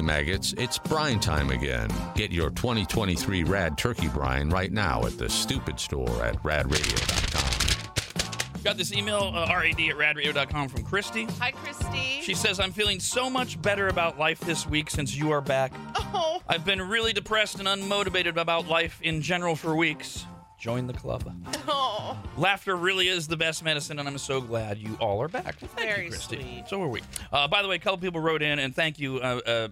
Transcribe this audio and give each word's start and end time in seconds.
Hey 0.00 0.06
maggots, 0.06 0.54
it's 0.54 0.78
brine 0.78 1.20
time 1.20 1.50
again. 1.50 1.90
Get 2.14 2.32
your 2.32 2.48
2023 2.48 3.44
Rad 3.44 3.76
Turkey 3.76 4.08
Brine 4.08 4.48
right 4.48 4.72
now 4.72 5.04
at 5.04 5.18
the 5.18 5.28
Stupid 5.28 5.78
Store 5.78 6.24
at 6.24 6.42
radradio.com. 6.42 8.62
Got 8.64 8.78
this 8.78 8.94
email, 8.94 9.30
uh, 9.34 9.46
rad 9.46 9.78
at 9.78 9.86
radradio.com 9.96 10.70
from 10.70 10.84
Christy. 10.84 11.26
Hi, 11.38 11.50
Christy. 11.50 12.22
She 12.22 12.32
says, 12.32 12.60
I'm 12.60 12.72
feeling 12.72 12.98
so 12.98 13.28
much 13.28 13.60
better 13.60 13.88
about 13.88 14.18
life 14.18 14.40
this 14.40 14.66
week 14.66 14.88
since 14.88 15.14
you 15.14 15.32
are 15.32 15.42
back. 15.42 15.70
oh, 15.94 16.40
I've 16.48 16.64
been 16.64 16.80
really 16.80 17.12
depressed 17.12 17.58
and 17.58 17.68
unmotivated 17.68 18.38
about 18.38 18.68
life 18.68 19.02
in 19.02 19.20
general 19.20 19.54
for 19.54 19.76
weeks. 19.76 20.24
Join 20.60 20.86
the 20.86 20.92
club. 20.92 21.24
oh. 21.68 22.18
Laughter 22.36 22.76
really 22.76 23.08
is 23.08 23.26
the 23.26 23.36
best 23.36 23.64
medicine, 23.64 23.98
and 23.98 24.06
I'm 24.06 24.18
so 24.18 24.42
glad 24.42 24.76
you 24.76 24.94
all 25.00 25.20
are 25.22 25.28
back. 25.28 25.56
Well, 25.62 25.70
thank 25.74 25.88
Very 25.88 26.04
you, 26.04 26.10
Christy. 26.10 26.36
sweet. 26.36 26.68
So 26.68 26.82
are 26.82 26.88
we. 26.88 27.00
Uh, 27.32 27.48
by 27.48 27.62
the 27.62 27.68
way, 27.68 27.76
a 27.76 27.78
couple 27.78 27.96
people 27.96 28.20
wrote 28.20 28.42
in, 28.42 28.58
and 28.58 28.76
thank 28.76 28.98
you. 28.98 29.20
Uh, 29.20 29.40
uh, 29.46 29.68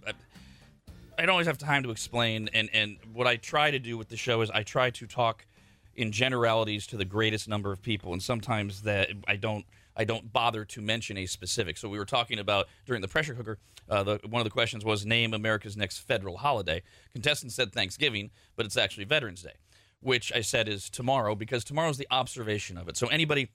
I 1.18 1.22
don't 1.22 1.30
always 1.30 1.46
have 1.46 1.58
time 1.58 1.82
to 1.82 1.90
explain, 1.90 2.48
and, 2.54 2.70
and 2.72 2.96
what 3.12 3.26
I 3.26 3.36
try 3.36 3.70
to 3.70 3.78
do 3.78 3.98
with 3.98 4.08
the 4.08 4.16
show 4.16 4.40
is 4.40 4.50
I 4.50 4.62
try 4.62 4.88
to 4.88 5.06
talk 5.06 5.44
in 5.94 6.10
generalities 6.10 6.86
to 6.86 6.96
the 6.96 7.04
greatest 7.04 7.48
number 7.48 7.70
of 7.70 7.82
people, 7.82 8.14
and 8.14 8.22
sometimes 8.22 8.82
that 8.82 9.10
I 9.26 9.36
don't. 9.36 9.66
I 9.94 10.04
don't 10.04 10.32
bother 10.32 10.64
to 10.64 10.80
mention 10.80 11.18
a 11.18 11.26
specific. 11.26 11.76
So 11.76 11.88
we 11.88 11.98
were 11.98 12.04
talking 12.04 12.38
about 12.38 12.68
during 12.86 13.02
the 13.02 13.08
pressure 13.08 13.34
cooker. 13.34 13.58
Uh, 13.90 14.04
the, 14.04 14.20
one 14.30 14.38
of 14.38 14.44
the 14.44 14.50
questions 14.50 14.84
was 14.84 15.04
name 15.04 15.34
America's 15.34 15.76
next 15.76 15.98
federal 15.98 16.36
holiday. 16.36 16.82
Contestant 17.12 17.50
said 17.50 17.72
Thanksgiving, 17.72 18.30
but 18.54 18.64
it's 18.64 18.76
actually 18.76 19.06
Veterans 19.06 19.42
Day 19.42 19.54
which 20.00 20.32
I 20.32 20.40
said 20.40 20.68
is 20.68 20.88
tomorrow 20.88 21.34
because 21.34 21.64
tomorrow's 21.64 21.98
the 21.98 22.06
observation 22.10 22.78
of 22.78 22.88
it. 22.88 22.96
So 22.96 23.08
anybody 23.08 23.50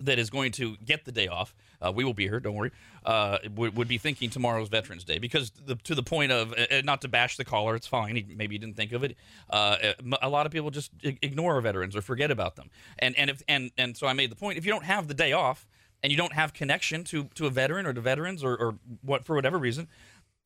that 0.00 0.18
is 0.18 0.30
going 0.30 0.52
to 0.52 0.76
get 0.78 1.04
the 1.04 1.12
day 1.12 1.28
off, 1.28 1.54
uh, 1.80 1.92
we 1.94 2.04
will 2.04 2.14
be 2.14 2.24
here. 2.24 2.40
Don't 2.40 2.54
worry. 2.54 2.72
Uh, 3.04 3.38
would, 3.54 3.76
would 3.76 3.88
be 3.88 3.98
thinking 3.98 4.30
tomorrow's 4.30 4.68
Veterans 4.68 5.04
Day 5.04 5.18
because 5.18 5.50
the, 5.50 5.76
to 5.76 5.94
the 5.94 6.02
point 6.02 6.32
of 6.32 6.52
uh, 6.52 6.82
not 6.84 7.02
to 7.02 7.08
bash 7.08 7.36
the 7.36 7.44
caller, 7.44 7.74
it's 7.74 7.86
fine. 7.86 8.16
He, 8.16 8.34
maybe 8.34 8.54
he 8.54 8.58
didn't 8.58 8.76
think 8.76 8.92
of 8.92 9.04
it. 9.04 9.16
Uh, 9.48 9.76
a 10.22 10.28
lot 10.28 10.46
of 10.46 10.52
people 10.52 10.70
just 10.70 10.90
ignore 11.02 11.60
veterans 11.60 11.94
or 11.94 12.02
forget 12.02 12.30
about 12.30 12.56
them. 12.56 12.70
And 12.98 13.16
and 13.16 13.30
if 13.30 13.42
and 13.48 13.70
and 13.78 13.96
so 13.96 14.06
I 14.06 14.12
made 14.12 14.30
the 14.30 14.36
point: 14.36 14.58
if 14.58 14.66
you 14.66 14.72
don't 14.72 14.84
have 14.84 15.08
the 15.08 15.14
day 15.14 15.32
off 15.32 15.68
and 16.02 16.10
you 16.10 16.16
don't 16.16 16.32
have 16.32 16.52
connection 16.52 17.04
to 17.04 17.24
to 17.34 17.46
a 17.46 17.50
veteran 17.50 17.86
or 17.86 17.92
to 17.92 18.00
veterans 18.00 18.42
or, 18.42 18.56
or 18.56 18.78
what 19.02 19.24
for 19.24 19.34
whatever 19.34 19.58
reason, 19.58 19.88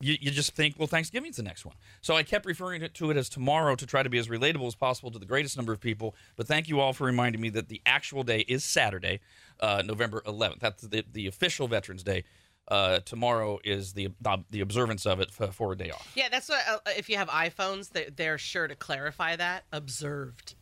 you, 0.01 0.17
you 0.19 0.31
just 0.31 0.55
think, 0.55 0.75
well, 0.77 0.87
Thanksgiving's 0.87 1.37
the 1.37 1.43
next 1.43 1.65
one. 1.65 1.75
So 2.01 2.15
I 2.15 2.23
kept 2.23 2.45
referring 2.45 2.87
to, 2.93 3.09
it 3.11 3.17
as 3.17 3.29
tomorrow 3.29 3.75
to 3.75 3.85
try 3.85 4.03
to 4.03 4.09
be 4.09 4.17
as 4.17 4.27
relatable 4.27 4.67
as 4.67 4.75
possible 4.75 5.09
to 5.11 5.19
the 5.19 5.25
greatest 5.25 5.55
number 5.55 5.71
of 5.71 5.79
people. 5.79 6.15
But 6.35 6.47
thank 6.47 6.67
you 6.67 6.79
all 6.79 6.93
for 6.93 7.05
reminding 7.05 7.41
me 7.41 7.49
that 7.49 7.69
the 7.69 7.81
actual 7.85 8.23
day 8.23 8.39
is 8.47 8.63
Saturday, 8.63 9.21
uh, 9.59 9.83
November 9.85 10.21
11th. 10.25 10.59
That's 10.59 10.83
the, 10.83 11.05
the 11.11 11.27
official 11.27 11.67
Veterans 11.67 12.03
Day. 12.03 12.23
Uh, 12.67 12.99
tomorrow 13.05 13.59
is 13.63 13.93
the 13.93 14.09
the 14.49 14.59
observance 14.59 15.05
of 15.05 15.19
it 15.19 15.29
for, 15.29 15.51
for 15.51 15.73
a 15.73 15.77
day 15.77 15.91
off. 15.91 16.11
Yeah, 16.15 16.29
that's 16.31 16.49
what. 16.49 16.61
Uh, 16.67 16.79
if 16.97 17.09
you 17.09 17.17
have 17.17 17.29
iPhones, 17.29 17.91
they, 17.91 18.05
they're 18.05 18.39
sure 18.39 18.67
to 18.67 18.73
clarify 18.73 19.35
that. 19.35 19.65
Observed, 19.71 20.55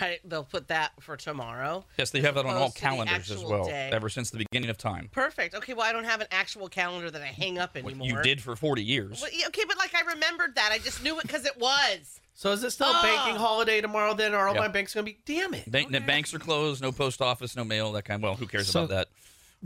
right? 0.00 0.20
They'll 0.24 0.44
put 0.44 0.68
that 0.68 0.92
for 1.00 1.16
tomorrow. 1.16 1.84
Yes, 1.98 2.10
they 2.10 2.20
have 2.20 2.34
that 2.34 2.44
on 2.46 2.54
all 2.54 2.56
opposed 2.64 2.76
to 2.76 2.80
the 2.82 2.86
calendars 2.88 3.30
as 3.30 3.44
well, 3.44 3.64
day. 3.66 3.90
ever 3.92 4.08
since 4.08 4.30
the 4.30 4.38
beginning 4.38 4.70
of 4.70 4.78
time. 4.78 5.08
Perfect. 5.12 5.54
Okay, 5.54 5.74
well, 5.74 5.86
I 5.86 5.92
don't 5.92 6.04
have 6.04 6.20
an 6.20 6.26
actual 6.30 6.68
calendar 6.68 7.10
that 7.10 7.22
I 7.22 7.26
hang 7.26 7.58
up 7.58 7.74
What 7.74 7.84
anymore. 7.84 8.06
you 8.08 8.22
did 8.22 8.40
for 8.42 8.56
40 8.56 8.82
years. 8.82 9.20
Well, 9.22 9.30
okay, 9.48 9.62
but 9.66 9.78
like 9.78 9.94
I 9.94 10.02
remembered 10.12 10.54
that. 10.56 10.70
I 10.72 10.78
just 10.78 11.02
knew 11.02 11.18
it 11.18 11.22
because 11.22 11.44
it 11.44 11.58
was. 11.58 12.20
So 12.34 12.52
is 12.52 12.62
it 12.62 12.70
still 12.70 12.86
a 12.88 12.92
Ah. 12.94 13.02
banking 13.02 13.36
holiday 13.40 13.80
tomorrow? 13.80 14.14
Then 14.14 14.32
are 14.34 14.46
all 14.48 14.54
Yeah. 14.54 14.60
my 14.60 14.68
banks 14.68 14.94
gonna 14.94 15.04
be? 15.04 15.18
Damn 15.26 15.54
it! 15.54 15.70
Bank, 15.70 15.90
Banks 16.06 16.32
are 16.34 16.38
closed, 16.38 16.80
no 16.80 16.92
post 16.92 17.20
office, 17.20 17.56
no 17.56 17.64
mail, 17.64 17.90
that 17.92 18.04
kind. 18.04 18.18
Of, 18.20 18.22
Well, 18.22 18.34
who 18.36 18.46
cares 18.46 18.68
So- 18.68 18.84
about 18.84 18.94
that? 18.94 19.08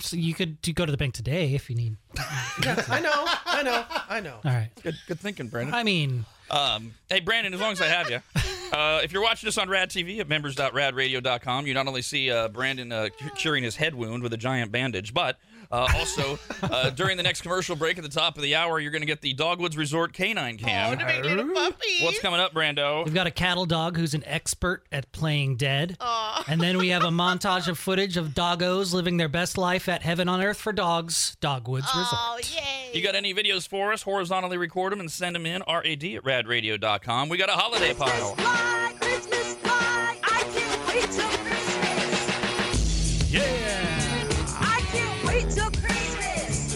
So 0.03 0.16
you 0.16 0.32
could 0.32 0.56
you 0.65 0.72
go 0.72 0.87
to 0.87 0.91
the 0.91 0.97
bank 0.97 1.12
today 1.12 1.53
if 1.54 1.69
you 1.69 1.76
need. 1.76 1.98
Yeah, 2.16 2.82
I 2.88 2.98
know, 3.00 3.12
I 3.44 3.62
know, 3.62 3.84
I 4.09 4.21
know. 4.21 4.37
All 4.42 4.50
right. 4.50 4.71
Good, 4.82 4.97
good 5.06 5.21
thinking, 5.21 5.48
Brandon. 5.48 5.75
I 5.75 5.82
mean, 5.82 6.25
Um, 6.50 6.94
hey, 7.10 7.21
Brandon, 7.21 7.53
as 7.53 7.60
long 7.60 7.72
as 7.72 7.81
I 7.82 7.88
have 7.88 8.10
you, 8.10 8.21
uh, 8.72 9.00
if 9.05 9.12
you're 9.12 9.22
watching 9.22 9.49
us 9.49 9.59
on 9.59 9.69
Rad 9.69 9.91
TV 9.91 10.19
at 10.19 10.28
members.radradio.com, 10.28 11.66
you 11.66 11.75
not 11.75 11.87
only 11.87 12.03
see 12.03 12.31
uh, 12.31 12.49
Brandon 12.49 12.91
uh, 12.93 13.09
cu- 13.19 13.31
curing 13.37 13.65
his 13.65 13.77
head 13.77 13.94
wound 13.94 14.22
with 14.22 14.33
a 14.33 14.37
giant 14.37 14.72
bandage, 14.72 15.12
but 15.15 15.38
uh, 15.71 15.88
also 15.94 16.38
uh, 16.62 16.91
during 16.97 17.16
the 17.16 17.22
next 17.22 17.41
commercial 17.43 17.77
break 17.77 17.97
at 17.99 18.03
the 18.05 18.10
top 18.10 18.37
of 18.37 18.43
the 18.43 18.55
hour, 18.55 18.78
you're 18.81 18.91
going 18.91 19.03
to 19.03 19.06
get 19.06 19.21
the 19.21 19.33
Dogwoods 19.34 19.77
Resort 19.77 20.12
Canine 20.12 20.59
Oh, 20.60 20.65
Cam. 20.65 20.99
to 20.99 21.05
make 21.05 21.25
little 21.25 21.49
puppies. 21.55 22.03
What's 22.03 22.19
coming 22.21 22.41
up, 22.41 22.53
Brando? 22.53 23.05
we've 23.05 23.15
got 23.15 23.27
a 23.27 23.31
cattle 23.31 23.66
dog 23.66 23.97
who's 23.97 24.15
an 24.15 24.22
expert 24.27 24.83
at 24.93 25.10
playing 25.12 25.56
dead, 25.56 25.97
Aw. 26.00 26.44
and 26.49 26.60
then 26.60 26.78
we 26.78 26.89
have 26.89 27.04
a 27.04 27.09
montage 27.10 27.69
of 27.69 27.78
footage 27.78 28.16
of 28.16 28.28
doggos 28.28 28.93
living 28.93 29.16
their 29.16 29.28
best 29.28 29.56
life 29.59 29.89
at 29.89 30.03
Heaven 30.03 30.28
on 30.28 30.43
Earth 30.43 30.59
for 30.59 30.72
Dogs, 30.72 31.37
Dogwoods 31.41 31.87
Oh, 31.94 32.37
Resort. 32.41 32.54
yay. 32.65 32.81
You 32.92 33.00
got 33.00 33.14
any 33.14 33.32
videos 33.32 33.66
for 33.66 33.92
us? 33.92 34.03
Horizontally 34.03 34.58
record 34.58 34.92
them 34.92 35.00
and 35.00 35.10
send 35.10 35.34
them 35.34 35.47
in. 35.47 35.62
RAD 35.66 36.04
at 36.04 36.25
radradio.com. 36.25 37.30
We 37.30 37.38
got 37.38 37.48
a 37.48 37.53
holiday 37.53 37.94
pile. 37.94 38.34
fly, 38.34 38.92
Christmas 39.00 39.54
fly. 39.54 40.19
I 40.22 40.42
can't 40.53 40.86
wait 40.88 41.10
till 41.10 41.28
Christmas. 41.38 43.32
Yeah. 43.32 44.28
I 44.60 44.80
can't 44.92 45.25
wait 45.25 45.48
till 45.48 45.70
Christmas. 45.70 46.75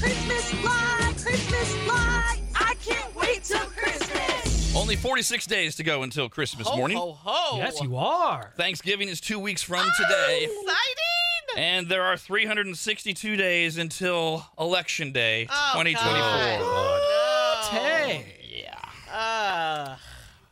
Christmas 0.00 0.50
fly, 0.54 1.12
Christmas 1.22 1.76
fly. 1.84 2.40
I 2.56 2.74
can't 2.84 3.14
wait 3.14 3.44
till 3.44 3.60
Christmas. 3.60 4.74
Only 4.74 4.96
46 4.96 5.46
days 5.46 5.76
to 5.76 5.84
go 5.84 6.02
until 6.02 6.28
Christmas 6.28 6.66
ho, 6.66 6.76
morning. 6.76 6.98
Ho, 6.98 7.12
ho. 7.12 7.58
Yes, 7.58 7.80
you 7.80 7.96
are. 7.96 8.52
Thanksgiving 8.56 9.08
is 9.08 9.20
two 9.20 9.38
weeks 9.38 9.62
from 9.62 9.88
today. 9.96 10.46
Exciting. 10.46 11.07
And 11.58 11.88
there 11.88 12.04
are 12.04 12.16
362 12.16 13.34
days 13.36 13.78
until 13.78 14.46
Election 14.60 15.10
Day 15.10 15.48
Oh, 15.50 15.70
2024. 15.74 16.12
God. 16.60 17.72
No. 17.72 17.80
Hey. 17.80 18.68
Uh, 19.12 19.96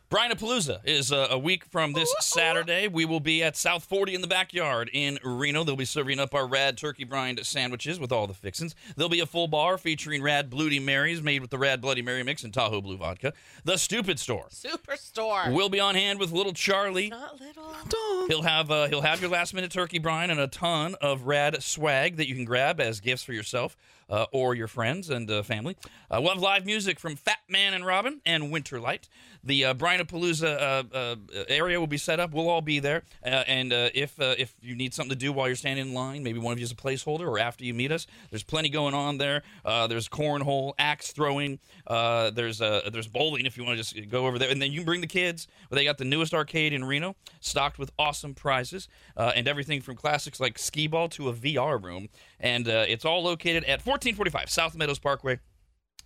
Brianapalooza 0.09 0.79
is 0.85 1.11
uh, 1.11 1.27
a 1.31 1.39
week 1.39 1.65
from 1.65 1.93
this 1.93 2.15
Saturday. 2.21 2.87
We 2.87 3.05
will 3.05 3.19
be 3.19 3.43
at 3.43 3.57
South 3.57 3.85
40 3.85 4.15
in 4.15 4.21
the 4.21 4.29
backyard 4.29 4.89
in 4.93 5.19
Reno. 5.25 5.65
They'll 5.65 5.75
be 5.75 5.85
serving 5.85 6.21
up 6.21 6.33
our 6.33 6.47
rad 6.47 6.79
turkey 6.79 7.03
brined 7.03 7.45
sandwiches 7.45 7.99
with 7.99 8.13
all 8.13 8.29
the 8.29 8.35
fixins. 8.35 8.77
There'll 8.95 9.09
be 9.09 9.19
a 9.19 9.27
full 9.27 9.49
bar 9.49 9.77
featuring 9.79 10.23
rad 10.23 10.49
Bloody 10.49 10.79
Marys 10.79 11.21
made 11.23 11.41
with 11.41 11.51
the 11.51 11.59
rad 11.59 11.81
Bloody 11.81 12.03
Mary 12.03 12.23
mix 12.23 12.45
and 12.45 12.55
Tahoe 12.55 12.81
Blue 12.81 12.97
vodka. 12.97 13.33
The 13.65 13.77
Stupid 13.77 14.21
Store 14.21 14.47
superstore. 14.49 15.53
will 15.53 15.71
be 15.71 15.81
on 15.81 15.97
hand 15.97 16.21
with 16.21 16.31
little 16.31 16.53
Charlie. 16.53 17.09
Not 17.09 17.41
little. 17.41 17.75
He'll 18.29 18.43
have 18.43 18.71
uh, 18.71 18.87
he'll 18.87 19.03
have 19.03 19.21
your 19.21 19.31
last 19.31 19.55
minute 19.55 19.73
turkey 19.73 19.99
brine 19.99 20.31
and 20.31 20.39
a 20.39 20.47
ton 20.47 20.95
of 21.01 21.23
rad 21.23 21.61
swag 21.65 22.17
that 22.19 22.29
you 22.29 22.37
can 22.37 22.45
grab 22.45 22.81
as 22.81 23.01
gifts 23.01 23.25
for 23.25 23.33
yourself 23.33 23.77
uh, 24.09 24.27
or 24.33 24.55
your 24.55 24.69
friends 24.69 25.11
and 25.11 25.31
uh, 25.31 25.43
family. 25.43 25.77
Uh, 26.11 26.21
we'll 26.21 26.33
have 26.33 26.43
live 26.43 26.65
music 26.65 27.01
from 27.01 27.17
Fat 27.17 27.39
Man 27.49 27.75
and 27.75 27.85
Robin 27.85 28.21
and 28.25 28.45
Winterlight. 28.45 29.09
The 29.47 29.67
uh, 29.67 29.75
Brianapalooza 29.75 30.45
uh, 30.93 30.97
uh, 30.97 31.17
area 31.49 31.79
will 31.79 31.87
be 31.87 31.99
set 31.99 32.19
up. 32.19 32.33
We'll 32.33 32.49
all 32.49 32.61
be 32.61 32.81
there. 32.81 33.05
Uh, 33.25 33.45
and 33.47 33.73
if 33.73 34.19
if 34.19 34.55
you 34.61 34.75
need 34.75 34.93
something 34.93 35.11
to 35.11 35.17
do 35.17 35.33
while 35.33 35.47
you're 35.47 35.57
standing 35.57 35.89
in 35.89 35.95
line, 35.95 36.25
maybe 36.25 36.41
one 36.41 36.53
of 36.53 36.59
you 36.59 36.65
is 36.65 36.73
a 36.73 36.77
placeholder 36.77 37.29
or 37.29 37.39
after 37.39 37.65
you 37.65 37.73
meet 37.73 37.93
us, 37.93 38.09
there's 38.31 38.43
plenty 38.43 38.69
going 38.69 38.95
on 38.95 39.19
there. 39.19 39.43
There's 39.65 40.09
cornhole, 40.09 40.73
axe 40.79 41.13
throwing. 41.13 41.61
There's 41.89 42.59
there's 42.59 43.07
bowling 43.09 43.47
if 43.47 43.57
you 43.57 43.65
want 43.65 43.79
to 43.79 43.85
just 43.85 44.11
go 44.11 44.27
over 44.27 44.39
there, 44.39 44.51
and 44.51 44.61
then 44.61 44.73
you 44.73 44.81
can 44.81 44.87
bring 44.87 45.01
the 45.01 45.07
kids. 45.07 45.47
They 45.71 45.85
got 45.85 45.99
the 45.99 46.05
newest 46.05 46.35
arcade 46.35 46.73
in 46.73 46.85
Reno, 46.85 47.15
stocked 47.41 47.79
with 47.79 47.93
awesome 47.99 48.35
prizes 48.35 48.89
and 49.17 49.47
everything 49.47 49.81
from 49.81 49.95
classics 49.95 50.41
like 50.41 50.59
skee 50.59 50.89
ball 50.89 51.09
to 51.11 51.29
a 51.29 51.33
VR 51.33 51.83
room. 51.83 52.09
And 52.41 52.69
uh, 52.69 52.85
it's 52.87 53.05
all 53.05 53.23
located 53.23 53.65
at 53.65 53.85
1445 53.85 54.51
South 54.51 54.77
Meadows 54.77 54.99
Parkway 54.99 55.39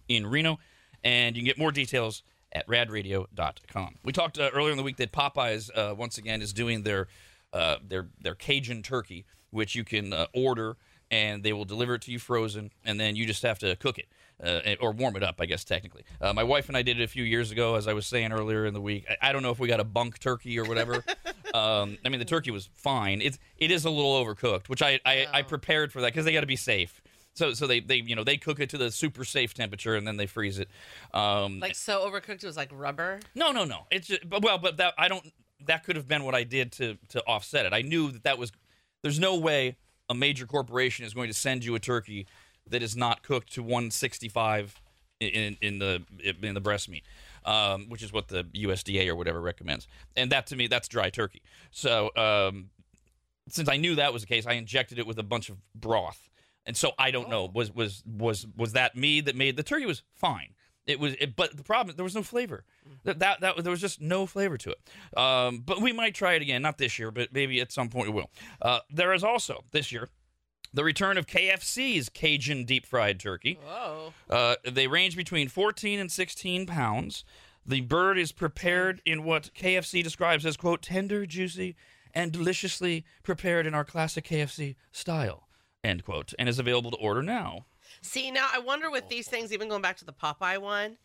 in 0.08 0.26
Reno. 0.26 0.59
And 1.03 1.36
you 1.36 1.42
can 1.42 1.47
get 1.47 1.59
more 1.59 1.72
details 1.72 2.22
at 2.53 2.66
radradio.com. 2.66 3.97
We 4.04 4.12
talked 4.12 4.38
uh, 4.38 4.50
earlier 4.53 4.71
in 4.71 4.77
the 4.77 4.82
week 4.82 4.97
that 4.98 5.12
Popeyes 5.12 5.71
uh, 5.77 5.94
once 5.94 6.18
again 6.18 6.42
is 6.42 6.53
doing 6.53 6.82
their 6.82 7.09
uh, 7.53 7.77
their 7.86 8.09
their 8.21 8.34
Cajun 8.34 8.82
turkey, 8.82 9.24
which 9.50 9.74
you 9.74 9.84
can 9.84 10.12
uh, 10.12 10.27
order 10.34 10.77
and 11.10 11.42
they 11.42 11.53
will 11.53 11.65
deliver 11.65 11.95
it 11.95 12.03
to 12.03 12.12
you 12.12 12.18
frozen, 12.18 12.71
and 12.84 12.98
then 13.01 13.16
you 13.16 13.27
just 13.27 13.42
have 13.42 13.59
to 13.60 13.77
cook 13.77 13.98
it 13.98 14.07
uh, 14.42 14.74
or 14.80 14.92
warm 14.92 15.16
it 15.16 15.22
up, 15.22 15.36
I 15.41 15.47
guess 15.47 15.65
technically. 15.65 16.04
Uh, 16.21 16.33
my 16.33 16.45
wife 16.45 16.68
and 16.68 16.77
I 16.77 16.83
did 16.83 17.01
it 17.01 17.04
a 17.04 17.09
few 17.09 17.24
years 17.24 17.51
ago, 17.51 17.74
as 17.74 17.86
I 17.89 17.92
was 17.92 18.07
saying 18.07 18.33
earlier 18.33 18.66
in 18.66 18.74
the 18.74 18.80
week. 18.80 19.07
I, 19.09 19.30
I 19.30 19.33
don't 19.33 19.42
know 19.42 19.51
if 19.51 19.59
we 19.59 19.68
got 19.68 19.80
a 19.80 19.84
bunk 19.84 20.18
turkey 20.18 20.59
or 20.59 20.65
whatever. 20.65 21.04
um, 21.54 21.98
I 22.04 22.09
mean, 22.09 22.18
the 22.18 22.24
turkey 22.24 22.51
was 22.51 22.68
fine. 22.74 23.21
It's 23.21 23.39
it 23.59 23.71
is 23.71 23.84
a 23.84 23.91
little 23.91 24.24
overcooked, 24.24 24.68
which 24.68 24.83
I 24.83 25.01
I, 25.04 25.27
I 25.33 25.42
prepared 25.42 25.92
for 25.92 26.01
that 26.01 26.09
because 26.12 26.24
they 26.24 26.33
got 26.33 26.41
to 26.41 26.47
be 26.47 26.57
safe. 26.57 27.03
So 27.34 27.54
so 27.54 27.66
they, 27.66 27.80
they 27.80 27.97
you 27.97 28.16
know 28.16 28.24
they 28.24 28.36
cook 28.36 28.60
it 28.60 28.71
to 28.71 28.78
the 28.78 28.91
super 28.91 29.24
safe 29.24 29.54
temperature 29.54 29.95
and 29.97 30.06
then 30.06 30.16
they 30.16 30.27
freeze 30.27 30.59
it. 30.59 30.68
Um, 31.15 31.60
Like 31.60 31.74
so 31.77 32.09
overcooked, 32.09 32.42
it 32.42 32.47
was 32.47 32.56
like 32.56 32.71
rubber. 32.72 33.21
no, 33.34 33.53
no, 33.53 33.65
no. 33.65 33.86
It's 33.91 34.09
just, 34.09 34.28
but 34.28 34.42
well, 34.42 34.59
but 34.59 34.77
that 34.78 34.95
I 34.98 35.09
don't. 35.09 35.24
That 35.66 35.84
could 35.84 35.97
have 35.97 36.09
been 36.09 36.24
what 36.24 36.34
I 36.34 36.45
did 36.45 36.72
to 36.72 36.97
to 37.10 37.22
offset 37.27 37.66
it. 37.66 37.72
I 37.72 37.83
knew 37.83 38.10
that 38.13 38.22
that 38.24 38.39
was. 38.39 38.51
There's 39.03 39.18
no 39.21 39.39
way 39.39 39.77
a 40.10 40.15
major 40.15 40.45
corporation 40.45 41.07
is 41.07 41.15
going 41.15 41.28
to 41.28 41.34
send 41.34 41.65
you 41.65 41.74
a 41.77 41.78
turkey 41.78 42.27
that 42.68 42.83
is 42.83 42.97
not 42.97 43.22
cooked 43.22 43.53
to 43.54 43.62
165 43.62 44.80
in 45.21 45.57
in 45.60 45.78
the 45.78 46.03
in 46.42 46.54
the 46.54 46.60
breast 46.60 46.89
meat, 46.89 47.04
um, 47.45 47.89
which 47.89 48.03
is 48.03 48.12
what 48.12 48.28
the 48.28 48.45
USDA 48.45 49.09
or 49.09 49.15
whatever 49.15 49.41
recommends. 49.41 49.86
And 50.16 50.33
that 50.33 50.47
to 50.48 50.57
me, 50.57 50.66
that's 50.66 50.89
dry 50.89 51.10
turkey. 51.10 51.42
So 51.71 52.10
um, 52.16 52.71
since 53.48 53.68
I 53.68 53.77
knew 53.77 53.95
that 53.95 54.12
was 54.12 54.22
the 54.22 54.28
case, 54.28 54.47
I 54.47 54.53
injected 54.54 54.98
it 54.98 55.07
with 55.07 55.18
a 55.18 55.22
bunch 55.22 55.48
of 55.48 55.57
broth. 55.74 56.28
And 56.66 56.77
so 56.77 56.92
I 56.98 57.10
don't 57.10 57.30
know. 57.30 57.51
Was 57.54 57.74
was 57.74 58.03
was 58.06 58.47
was 58.56 58.72
that 58.72 58.97
me 58.97 59.21
that 59.22 59.36
made 59.36 59.56
the 59.56 59.63
turkey 59.63 59.86
was 59.86 60.03
fine. 60.15 60.54
It 60.86 60.98
was, 60.98 61.15
it, 61.21 61.36
but 61.36 61.56
the 61.56 61.62
problem 61.62 61.94
there 61.94 62.04
was 62.04 62.15
no 62.15 62.22
flavor. 62.22 62.65
That, 63.04 63.18
that 63.21 63.41
that 63.41 63.62
there 63.62 63.71
was 63.71 63.80
just 63.80 64.00
no 64.00 64.27
flavor 64.27 64.56
to 64.59 64.71
it. 64.71 65.18
Um, 65.18 65.62
but 65.65 65.80
we 65.80 65.92
might 65.92 66.15
try 66.15 66.34
it 66.34 66.42
again, 66.42 66.62
not 66.62 66.78
this 66.78 66.98
year, 66.98 67.10
but 67.10 67.32
maybe 67.32 67.60
at 67.60 67.71
some 67.72 67.88
point 67.88 68.09
we 68.09 68.15
will. 68.15 68.30
Uh, 68.60 68.80
there 68.91 69.12
is 69.12 69.22
also 69.22 69.65
this 69.72 69.92
year 69.92 70.09
the 70.72 70.84
return 70.84 71.18
of 71.18 71.27
KFC's 71.27 72.09
Cajun 72.09 72.65
deep 72.65 72.86
fried 72.86 73.18
turkey. 73.18 73.59
Whoa. 73.65 74.12
Uh, 74.28 74.56
they 74.65 74.86
range 74.86 75.16
between 75.16 75.48
14 75.48 75.98
and 75.98 76.10
16 76.10 76.66
pounds. 76.66 77.24
The 77.66 77.80
bird 77.82 78.18
is 78.18 78.32
prepared 78.32 79.03
in 79.04 79.24
what 79.24 79.50
KFC 79.54 80.03
describes 80.03 80.47
as, 80.47 80.56
quote, 80.56 80.82
tender, 80.82 81.27
juicy, 81.27 81.77
and 82.15 82.32
deliciously 82.32 83.04
prepared 83.22 83.66
in 83.66 83.74
our 83.74 83.84
classic 83.84 84.24
KFC 84.24 84.77
style, 84.92 85.48
end 85.84 86.04
quote, 86.04 86.32
and 86.38 86.48
is 86.48 86.59
available 86.59 86.91
to 86.91 86.97
order 86.97 87.22
now. 87.22 87.66
See, 88.02 88.30
now 88.30 88.48
I 88.52 88.58
wonder 88.60 88.91
with 88.91 89.08
these 89.08 89.28
things, 89.28 89.52
even 89.52 89.68
going 89.68 89.82
back 89.82 89.98
to 89.98 90.04
the 90.04 90.12
Popeye 90.12 90.58
one, 90.58 90.97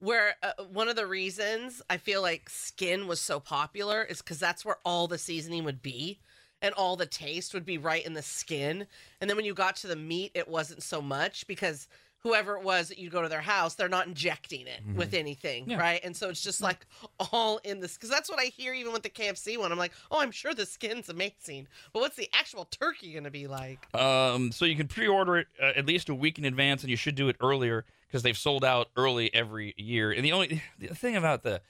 where 0.00 0.36
uh, 0.42 0.64
one 0.70 0.88
of 0.88 0.96
the 0.96 1.06
reasons 1.06 1.82
I 1.90 1.96
feel 1.96 2.22
like 2.22 2.48
skin 2.48 3.06
was 3.06 3.20
so 3.20 3.40
popular 3.40 4.02
is 4.02 4.22
because 4.22 4.38
that's 4.38 4.64
where 4.64 4.78
all 4.84 5.08
the 5.08 5.18
seasoning 5.18 5.64
would 5.64 5.82
be 5.82 6.20
and 6.62 6.74
all 6.74 6.96
the 6.96 7.06
taste 7.06 7.54
would 7.54 7.64
be 7.64 7.78
right 7.78 8.04
in 8.04 8.14
the 8.14 8.22
skin. 8.22 8.86
And 9.20 9.28
then 9.28 9.36
when 9.36 9.44
you 9.44 9.54
got 9.54 9.76
to 9.76 9.86
the 9.86 9.96
meat, 9.96 10.32
it 10.34 10.48
wasn't 10.48 10.82
so 10.82 11.00
much 11.02 11.46
because 11.46 11.86
whoever 12.24 12.56
it 12.56 12.64
was 12.64 12.88
that 12.88 12.98
you 12.98 13.10
go 13.10 13.22
to 13.22 13.28
their 13.28 13.40
house, 13.40 13.74
they're 13.74 13.88
not 13.88 14.06
injecting 14.08 14.66
it 14.66 14.80
with 14.96 15.14
anything, 15.14 15.70
Yeah. 15.70 15.78
right? 15.78 16.00
And 16.02 16.16
so 16.16 16.28
it's 16.28 16.42
just 16.42 16.60
like 16.60 16.84
all 17.32 17.58
in 17.64 17.80
this 17.80 17.94
because 17.94 18.10
that's 18.10 18.28
what 18.28 18.40
I 18.40 18.46
hear 18.46 18.74
even 18.74 18.92
with 18.92 19.02
the 19.04 19.10
KFC 19.10 19.56
one. 19.56 19.70
I'm 19.70 19.78
like, 19.78 19.92
oh, 20.10 20.20
I'm 20.20 20.32
sure 20.32 20.52
the 20.52 20.66
skin's 20.66 21.08
amazing, 21.08 21.68
but 21.92 22.00
what's 22.00 22.16
the 22.16 22.28
actual 22.32 22.64
turkey 22.64 23.12
gonna 23.14 23.30
be 23.30 23.46
like? 23.46 23.86
Um, 23.94 24.50
so 24.52 24.64
you 24.64 24.76
can 24.76 24.88
pre-order 24.88 25.38
it 25.38 25.46
uh, 25.62 25.72
at 25.76 25.86
least 25.86 26.08
a 26.08 26.14
week 26.14 26.38
in 26.38 26.44
advance, 26.44 26.82
and 26.82 26.90
you 26.90 26.96
should 26.96 27.14
do 27.14 27.28
it 27.28 27.36
earlier 27.40 27.84
because 28.08 28.22
they've 28.22 28.36
sold 28.38 28.64
out 28.64 28.88
early 28.96 29.32
every 29.34 29.74
year. 29.76 30.10
And 30.10 30.24
the 30.24 30.32
only 30.32 30.62
the 30.78 30.88
thing 30.88 31.16
about 31.16 31.42
the 31.44 31.60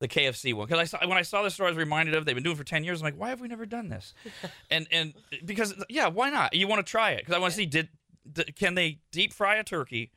the 0.00 0.06
KFC 0.06 0.54
one, 0.54 0.66
because 0.68 0.78
I 0.80 0.84
saw 0.84 1.06
when 1.08 1.18
I 1.18 1.22
saw 1.22 1.42
this 1.42 1.54
store, 1.54 1.66
I 1.66 1.70
was 1.70 1.76
reminded 1.76 2.14
of 2.14 2.24
they've 2.24 2.34
been 2.34 2.44
doing 2.44 2.54
it 2.54 2.58
for 2.58 2.64
ten 2.64 2.84
years. 2.84 3.00
I'm 3.00 3.04
like, 3.04 3.18
why 3.18 3.30
have 3.30 3.40
we 3.40 3.48
never 3.48 3.66
done 3.66 3.88
this? 3.88 4.14
and 4.70 4.86
and 4.92 5.12
because 5.44 5.74
yeah, 5.88 6.06
why 6.06 6.30
not? 6.30 6.54
You 6.54 6.68
want 6.68 6.86
to 6.86 6.88
try 6.88 7.10
it 7.10 7.18
because 7.18 7.34
I 7.34 7.38
want 7.40 7.52
to 7.52 7.56
see 7.56 7.66
did, 7.66 7.88
did 8.32 8.54
can 8.56 8.74
they 8.74 8.98
deep 9.12 9.32
fry 9.32 9.56
a 9.56 9.64
turkey? 9.64 10.10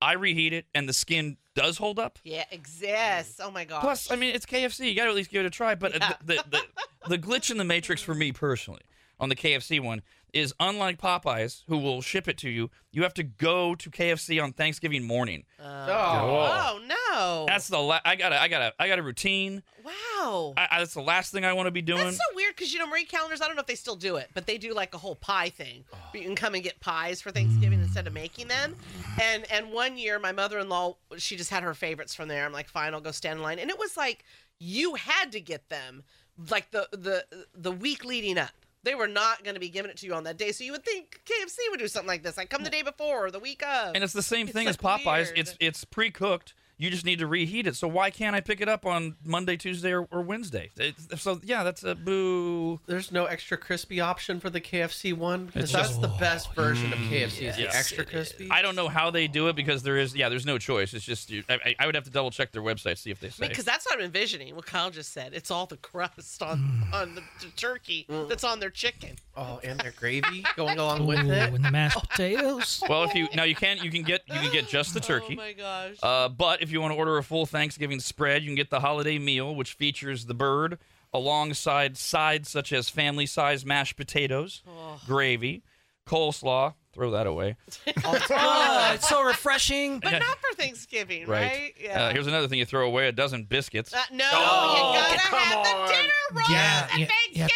I 0.00 0.14
reheat 0.14 0.52
it, 0.52 0.66
and 0.74 0.88
the 0.88 0.92
skin 0.92 1.36
does 1.54 1.78
hold 1.78 1.98
up. 2.00 2.18
Yeah, 2.24 2.44
yes. 2.80 3.38
Oh 3.40 3.50
my 3.52 3.64
god. 3.64 3.82
Plus, 3.82 4.10
I 4.10 4.16
mean, 4.16 4.34
it's 4.34 4.44
KFC. 4.46 4.88
You 4.88 4.96
got 4.96 5.04
to 5.04 5.10
at 5.10 5.14
least 5.16 5.30
give 5.30 5.44
it 5.44 5.46
a 5.46 5.50
try. 5.50 5.74
But 5.76 5.94
Yeah. 5.94 6.14
the, 6.24 6.34
the, 6.34 6.44
the, 6.50 6.62
the 7.10 7.18
glitch 7.18 7.50
in 7.52 7.56
the 7.56 7.64
matrix 7.64 8.02
for 8.02 8.14
me 8.14 8.32
personally 8.32 8.80
on 9.22 9.28
the 9.28 9.36
KFC 9.36 9.80
one 9.80 10.02
is 10.32 10.52
unlike 10.58 10.98
Popeyes, 10.98 11.62
who 11.68 11.78
will 11.78 12.02
ship 12.02 12.26
it 12.26 12.36
to 12.38 12.50
you, 12.50 12.70
you 12.90 13.02
have 13.02 13.14
to 13.14 13.22
go 13.22 13.74
to 13.74 13.90
KFC 13.90 14.42
on 14.42 14.52
Thanksgiving 14.52 15.04
morning. 15.04 15.44
Oh. 15.60 15.64
oh. 15.64 16.48
Oh 16.74 16.80
no! 16.86 17.44
That's 17.46 17.68
the 17.68 17.78
la- 17.78 18.00
I 18.04 18.16
got 18.16 18.32
a 18.32 18.40
I 18.40 18.48
got 18.48 18.62
a 18.62 18.74
I 18.78 18.88
got 18.88 18.98
a 18.98 19.02
routine. 19.02 19.62
wow. 19.84 20.54
I, 20.56 20.68
I, 20.70 20.78
that's 20.78 20.94
the 20.94 21.02
last 21.02 21.32
thing 21.32 21.44
I 21.44 21.52
want 21.52 21.66
to 21.66 21.70
be 21.70 21.82
doing. 21.82 22.02
That's 22.02 22.16
so 22.16 22.22
weird 22.34 22.56
because 22.56 22.72
you 22.72 22.78
know 22.78 22.86
Marie 22.86 23.04
Callender's. 23.04 23.40
I 23.40 23.46
don't 23.46 23.56
know 23.56 23.60
if 23.60 23.66
they 23.66 23.74
still 23.74 23.96
do 23.96 24.16
it, 24.16 24.30
but 24.34 24.46
they 24.46 24.58
do 24.58 24.72
like 24.74 24.94
a 24.94 24.98
whole 24.98 25.16
pie 25.16 25.50
thing. 25.50 25.84
where 25.90 26.22
You 26.22 26.28
can 26.28 26.36
come 26.36 26.54
and 26.54 26.64
get 26.64 26.80
pies 26.80 27.20
for 27.20 27.30
Thanksgiving 27.30 27.80
instead 27.80 28.06
of 28.06 28.12
making 28.12 28.48
them. 28.48 28.74
And 29.22 29.48
and 29.52 29.70
one 29.70 29.98
year 29.98 30.18
my 30.18 30.32
mother-in-law 30.32 30.96
she 31.18 31.36
just 31.36 31.50
had 31.50 31.62
her 31.62 31.74
favorites 31.74 32.14
from 32.14 32.28
there. 32.28 32.44
I'm 32.44 32.52
like, 32.52 32.68
fine, 32.68 32.94
I'll 32.94 33.00
go 33.00 33.12
stand 33.12 33.38
in 33.38 33.42
line. 33.42 33.58
And 33.58 33.70
it 33.70 33.78
was 33.78 33.96
like 33.96 34.24
you 34.58 34.94
had 34.94 35.32
to 35.32 35.40
get 35.40 35.68
them 35.68 36.02
like 36.50 36.70
the 36.70 36.88
the 36.92 37.46
the 37.54 37.72
week 37.72 38.04
leading 38.04 38.38
up. 38.38 38.50
They 38.84 38.94
were 38.94 39.06
not 39.06 39.44
going 39.44 39.54
to 39.54 39.60
be 39.60 39.68
giving 39.68 39.90
it 39.90 39.96
to 39.98 40.06
you 40.06 40.14
on 40.14 40.24
that 40.24 40.36
day, 40.36 40.50
so 40.52 40.64
you 40.64 40.72
would 40.72 40.84
think 40.84 41.20
KFC 41.24 41.56
would 41.70 41.78
do 41.80 41.86
something 41.88 42.08
like 42.08 42.22
this. 42.22 42.36
Like 42.36 42.50
come 42.50 42.64
the 42.64 42.70
day 42.70 42.82
before 42.82 43.26
or 43.26 43.30
the 43.30 43.38
week 43.38 43.62
of. 43.62 43.94
and 43.94 44.02
it's 44.02 44.12
the 44.12 44.22
same 44.22 44.46
It's, 44.48 44.52
thing 44.54 44.66
as 44.68 44.82
like, 44.82 45.02
Popeyes. 45.04 45.24
weird. 45.26 45.38
It's 45.38 45.56
it's 45.60 45.84
pre-cooked. 45.84 46.54
You 46.82 46.90
just 46.90 47.06
need 47.06 47.20
to 47.20 47.28
reheat 47.28 47.68
it. 47.68 47.76
So 47.76 47.86
why 47.86 48.10
can't 48.10 48.34
I 48.34 48.40
pick 48.40 48.60
it 48.60 48.68
up 48.68 48.84
on 48.84 49.14
Monday, 49.24 49.56
Tuesday, 49.56 49.92
or, 49.92 50.08
or 50.10 50.20
Wednesday? 50.20 50.70
It's, 50.76 51.22
so 51.22 51.40
yeah, 51.44 51.62
that's 51.62 51.84
a 51.84 51.94
boo. 51.94 52.80
There's 52.86 53.12
no 53.12 53.26
extra 53.26 53.56
crispy 53.56 54.00
option 54.00 54.40
for 54.40 54.50
the 54.50 54.60
KFC 54.60 55.16
one 55.16 55.46
because 55.46 55.62
It's 55.62 55.72
that's 55.72 55.88
just- 55.90 56.00
the 56.00 56.08
best 56.08 56.52
version 56.56 56.92
of 56.92 56.98
mm, 56.98 57.08
KFC. 57.08 57.42
Is 57.42 57.56
the 57.56 57.68
extra 57.72 58.04
crispy. 58.04 58.48
I 58.50 58.62
don't 58.62 58.74
know 58.74 58.88
how 58.88 59.12
they 59.12 59.28
do 59.28 59.46
it 59.46 59.54
because 59.54 59.84
there 59.84 59.96
is 59.96 60.16
yeah, 60.16 60.28
there's 60.28 60.44
no 60.44 60.58
choice. 60.58 60.92
It's 60.92 61.04
just 61.04 61.30
you, 61.30 61.44
I, 61.48 61.76
I 61.78 61.86
would 61.86 61.94
have 61.94 62.02
to 62.02 62.10
double 62.10 62.32
check 62.32 62.50
their 62.50 62.62
website 62.62 62.98
see 62.98 63.12
if 63.12 63.20
they 63.20 63.28
say. 63.28 63.46
Because 63.46 63.64
that's 63.64 63.86
what 63.86 64.00
I'm 64.00 64.04
envisioning. 64.04 64.56
What 64.56 64.66
Kyle 64.66 64.90
just 64.90 65.12
said. 65.12 65.34
It's 65.34 65.52
all 65.52 65.66
the 65.66 65.76
crust 65.76 66.42
on 66.42 66.58
mm. 66.58 66.92
on 66.92 67.14
the, 67.14 67.22
the 67.40 67.52
turkey 67.54 68.06
mm. 68.10 68.28
that's 68.28 68.42
on 68.42 68.58
their 68.58 68.70
chicken. 68.70 69.18
Oh, 69.36 69.60
and 69.62 69.78
their 69.78 69.92
gravy 69.92 70.44
going 70.56 70.80
along 70.80 71.06
with 71.06 71.20
Ooh, 71.20 71.30
it. 71.30 71.54
and 71.54 71.64
the 71.64 71.70
mashed 71.70 72.10
potatoes. 72.10 72.82
well, 72.88 73.04
if 73.04 73.14
you 73.14 73.28
now 73.36 73.44
you 73.44 73.54
can 73.54 73.78
you 73.78 73.90
can 73.92 74.02
get 74.02 74.22
you 74.26 74.40
can 74.40 74.50
get 74.50 74.66
just 74.66 74.94
the 74.94 75.00
oh 75.00 75.06
turkey. 75.06 75.34
Oh 75.34 75.36
my 75.36 75.52
gosh. 75.52 75.96
Uh, 76.02 76.28
but 76.28 76.60
if 76.60 76.71
you 76.72 76.80
want 76.80 76.92
to 76.92 76.98
order 76.98 77.16
a 77.18 77.22
full 77.22 77.46
Thanksgiving 77.46 78.00
spread, 78.00 78.42
you 78.42 78.48
can 78.48 78.56
get 78.56 78.70
the 78.70 78.80
holiday 78.80 79.18
meal, 79.18 79.54
which 79.54 79.74
features 79.74 80.26
the 80.26 80.34
bird 80.34 80.78
alongside 81.12 81.96
sides 81.96 82.48
such 82.48 82.72
as 82.72 82.88
family-sized 82.88 83.66
mashed 83.66 83.96
potatoes, 83.96 84.62
gravy, 85.06 85.62
coleslaw. 86.06 86.74
Throw 86.94 87.10
that 87.12 87.26
away. 87.26 87.56
oh, 88.04 88.90
it's 88.94 89.08
so 89.08 89.22
refreshing. 89.22 89.98
but 89.98 90.10
not 90.12 90.38
for 90.38 90.54
Thanksgiving, 90.56 91.26
right? 91.26 91.72
Yeah. 91.80 92.02
Uh, 92.04 92.12
here's 92.12 92.26
another 92.26 92.48
thing 92.48 92.58
you 92.58 92.66
throw 92.66 92.86
away: 92.86 93.08
a 93.08 93.12
dozen 93.12 93.44
biscuits. 93.44 93.94
Uh, 93.94 94.02
no, 94.12 94.28
Oh, 94.30 94.74
you 94.76 95.00
gotta 95.00 95.18
come 95.20 95.38
have 95.38 95.56
on. 95.66 95.86
the 95.86 95.92
dinner 95.92 96.12
rolls 96.34 96.48
Yeah, 96.50 96.88
at 96.92 96.98
yeah, 96.98 97.08
yeah. 97.32 97.46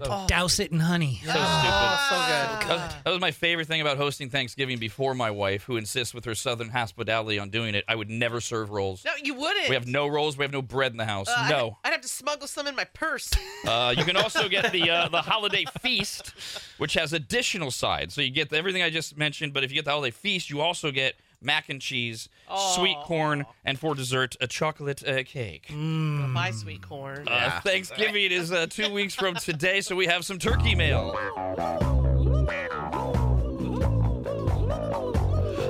Thanksgiving. 0.00 0.20
You 0.22 0.26
douse 0.28 0.58
it 0.60 0.72
in 0.72 0.80
honey. 0.80 1.20
So 1.24 1.30
stupid. 1.32 1.40
Oh, 1.42 2.06
so 2.10 2.16
good. 2.16 2.68
That 2.68 2.68
was, 2.68 2.94
that 3.04 3.10
was 3.10 3.20
my 3.20 3.30
favorite 3.30 3.66
thing 3.68 3.80
about 3.80 3.96
hosting 3.96 4.30
Thanksgiving 4.30 4.78
before 4.78 5.14
my 5.14 5.30
wife, 5.30 5.64
who 5.64 5.76
insists 5.76 6.14
with 6.14 6.24
her 6.24 6.34
Southern 6.34 6.68
hospitality 6.70 7.38
on 7.38 7.50
doing 7.50 7.74
it. 7.74 7.84
I 7.88 7.94
would 7.94 8.10
never 8.10 8.40
serve 8.40 8.70
rolls. 8.70 9.04
No, 9.04 9.12
you 9.22 9.34
wouldn't. 9.34 9.68
We 9.68 9.74
have 9.74 9.86
no 9.86 10.06
rolls. 10.06 10.36
We 10.36 10.44
have 10.44 10.52
no 10.52 10.62
bread 10.62 10.92
in 10.92 10.98
the 10.98 11.04
house. 11.04 11.28
Uh, 11.28 11.34
I'd- 11.36 11.52
no. 11.52 11.78
I'd, 11.84 11.92
have 11.92 12.00
to 12.02 12.08
smuggle 12.08 12.46
some 12.48 12.66
in 12.66 12.74
my 12.76 12.84
purse. 12.84 13.30
Uh, 13.64 13.94
you 13.96 14.04
can 14.04 14.16
also 14.16 14.48
get 14.48 14.72
the 14.72 14.90
uh, 14.90 15.08
the 15.08 15.22
holiday 15.22 15.64
feast, 15.82 16.32
which 16.78 16.94
has 16.94 17.12
additional 17.12 17.70
sides. 17.70 18.12
So 18.12 18.20
you 18.20 18.30
get 18.30 18.52
everything 18.52 18.82
I 18.82 18.90
just 18.90 19.16
mentioned, 19.16 19.52
but 19.54 19.62
if 19.62 19.70
you 19.70 19.76
get 19.76 19.84
the 19.84 19.92
holiday 19.92 20.10
feast, 20.10 20.50
you 20.50 20.60
also 20.60 20.90
get 20.90 21.14
mac 21.42 21.68
and 21.68 21.80
cheese, 21.80 22.28
sweet 22.74 22.96
corn, 23.04 23.44
and 23.64 23.78
for 23.78 23.94
dessert, 23.94 24.36
a 24.40 24.46
chocolate 24.46 25.06
uh, 25.06 25.22
cake. 25.24 25.70
My 25.72 26.50
sweet 26.50 26.82
corn. 26.82 27.26
Uh, 27.28 27.60
Thanksgiving 27.60 28.30
is 28.32 28.52
uh, 28.52 28.66
two 28.68 28.92
weeks 28.92 29.14
from 29.14 29.34
today, 29.36 29.80
so 29.80 29.96
we 29.96 30.06
have 30.06 30.24
some 30.24 30.38
turkey 30.38 30.74
mail. 30.74 31.16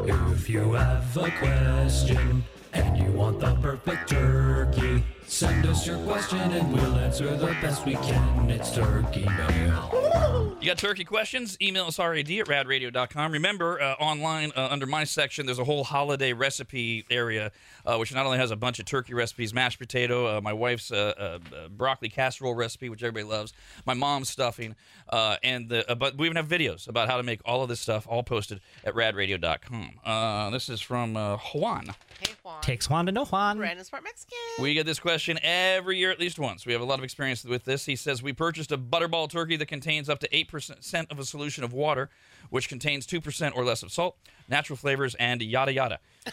If 0.07 0.49
you 0.51 0.73
have 0.73 1.17
a 1.17 1.31
question 1.31 2.45
and 2.73 2.99
you 2.99 3.13
want 3.13 3.41
the 3.41 3.55
perfect 3.57 4.09
turkey, 4.09 5.05
send 5.33 5.65
us 5.65 5.87
your 5.87 5.97
question 6.01 6.39
and 6.39 6.71
we'll 6.71 6.95
answer 6.97 7.35
the 7.35 7.47
best 7.63 7.87
we 7.87 7.95
can. 7.95 8.51
It's 8.51 8.71
Turkey 8.71 9.25
Mail. 9.25 10.59
You 10.61 10.67
got 10.67 10.77
turkey 10.79 11.05
questions? 11.05 11.57
Email 11.61 11.87
us 11.87 11.99
rad 11.99 12.19
at 12.19 12.27
radradio.com. 12.27 13.33
Remember, 13.33 13.81
uh, 13.81 13.95
online 13.95 14.53
uh, 14.55 14.69
under 14.71 14.85
my 14.87 15.05
section, 15.05 15.47
there's 15.47 15.59
a 15.59 15.65
whole 15.65 15.85
holiday 15.85 16.35
recipe 16.35 17.07
area, 17.11 17.51
uh, 17.87 17.97
which 17.97 18.15
not 18.15 18.27
only 18.27 18.39
has 18.39 18.51
a 18.51 18.57
bunch 18.57 18.79
of 18.79 18.85
turkey 18.85 19.15
recipes, 19.15 19.55
mashed 19.55 19.79
potato, 19.79 20.37
uh, 20.37 20.41
my 20.43 20.53
wife's 20.53 20.93
uh, 20.93 21.39
uh, 21.53 21.69
broccoli 21.69 22.11
casserole 22.11 22.55
recipe, 22.55 22.91
which 22.91 23.03
everybody 23.03 23.25
loves, 23.25 23.55
my 23.87 23.95
mom's 23.95 24.29
stuffing, 24.29 24.77
uh, 25.09 25.37
and 25.43 25.71
the, 25.71 25.91
uh, 25.91 25.95
but 25.95 26.17
we 26.19 26.27
even 26.27 26.37
have 26.37 26.47
videos 26.47 26.87
about 26.89 27.09
how 27.09 27.17
to 27.17 27.23
make 27.23 27.41
all 27.47 27.63
of 27.63 27.71
this 27.71 27.81
stuff, 27.81 28.07
all 28.07 28.23
posted 28.23 28.61
at 28.85 28.95
radradio.com. 28.95 29.93
Uh, 30.05 30.51
this 30.51 30.69
is 30.69 30.81
from 30.83 31.17
uh, 31.17 31.39
Juan. 31.55 31.87
hey, 32.21 32.35
Juan. 32.43 32.61
Takes 32.61 32.91
Juan 32.91 33.07
to 33.07 33.13
know 33.13 33.25
Juan. 33.25 33.57
Brandon 33.57 33.85
Smart 33.85 34.05
Mexican. 34.05 34.37
We 34.61 34.75
get 34.75 34.85
this 34.85 35.01
question 35.01 35.22
every 35.29 35.99
year 35.99 36.11
at 36.11 36.21
least 36.21 36.39
once. 36.39 36.67
We 36.67 36.73
have 36.73 36.83
a 36.83 36.85
lot 36.85 36.99
of 36.99 37.05
experience 37.05 37.45
with 37.45 37.65
this. 37.65 37.87
He 37.87 37.97
says 37.97 38.23
we 38.23 38.33
purchased 38.33 38.73
a 38.73 38.79
butterball 38.79 39.29
turkey 39.29 39.57
that 39.57 39.67
contains 39.67 40.09
up 40.09 40.19
to 40.21 40.29
8% 40.29 41.11
of 41.11 41.19
a 41.19 41.25
solution 41.25 41.65
of 41.65 41.73
water, 41.73 42.11
which 42.51 42.69
contains 42.69 43.07
2% 43.07 43.53
or 43.57 43.65
less 43.65 43.83
of 43.83 43.93
salt, 43.93 44.17
natural 44.49 44.77
flavors, 44.77 45.15
and 45.17 45.43
yada 45.43 45.73
yada. 45.73 45.99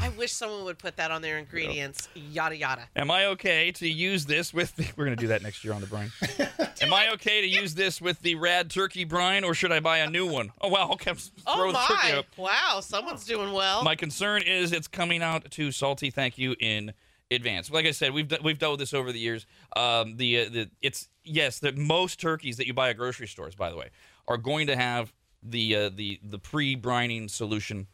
I 0.00 0.08
wish 0.10 0.30
someone 0.32 0.64
would 0.64 0.78
put 0.78 0.96
that 0.98 1.10
on 1.10 1.20
their 1.20 1.36
ingredients. 1.38 2.08
Yada 2.14 2.56
yada. 2.56 2.82
Am 2.94 3.10
I 3.10 3.26
okay 3.26 3.72
to 3.72 3.88
use 3.88 4.24
this 4.24 4.54
with 4.54 4.76
the, 4.76 4.86
We're 4.96 5.04
going 5.06 5.16
to 5.16 5.20
do 5.20 5.26
that 5.28 5.42
next 5.42 5.64
year 5.64 5.72
on 5.72 5.80
the 5.80 5.88
brine. 5.88 6.12
Am 6.80 6.94
I 6.94 7.10
okay 7.14 7.40
to 7.40 7.46
use 7.48 7.74
this 7.74 8.00
with 8.00 8.22
the 8.22 8.36
rad 8.36 8.70
turkey 8.70 9.04
brine 9.04 9.42
or 9.42 9.52
should 9.52 9.72
I 9.72 9.80
buy 9.80 9.98
a 9.98 10.08
new 10.08 10.26
one? 10.30 10.52
Oh, 10.60 10.68
well, 10.68 10.92
okay. 10.92 11.10
Oh, 11.46 11.56
throw 11.56 11.68
Oh 11.70 11.72
the 11.72 11.78
turkey 11.78 12.12
my! 12.12 12.18
up. 12.18 12.26
Wow, 12.36 12.80
someone's 12.80 13.24
doing 13.24 13.52
well. 13.52 13.82
My 13.82 13.96
concern 13.96 14.42
is 14.42 14.70
it's 14.72 14.86
coming 14.86 15.22
out 15.22 15.50
too 15.50 15.72
salty. 15.72 16.10
Thank 16.10 16.38
you 16.38 16.54
in 16.60 16.92
advance. 17.30 17.70
Like 17.70 17.86
I 17.86 17.92
said, 17.92 18.12
we've 18.12 18.32
we've 18.42 18.58
dealt 18.58 18.72
with 18.72 18.80
this 18.80 18.94
over 18.94 19.12
the 19.12 19.18
years. 19.18 19.46
Um, 19.76 20.16
the 20.16 20.40
uh, 20.40 20.48
the 20.48 20.70
it's 20.82 21.08
yes, 21.24 21.58
the 21.58 21.72
most 21.72 22.20
turkeys 22.20 22.56
that 22.56 22.66
you 22.66 22.74
buy 22.74 22.90
at 22.90 22.96
grocery 22.96 23.26
stores, 23.28 23.54
by 23.54 23.70
the 23.70 23.76
way, 23.76 23.90
are 24.28 24.36
going 24.36 24.66
to 24.66 24.76
have 24.76 25.12
the 25.42 25.76
uh, 25.76 25.90
the 25.94 26.20
the 26.22 26.38
pre-brining 26.38 27.30
solution 27.30 27.86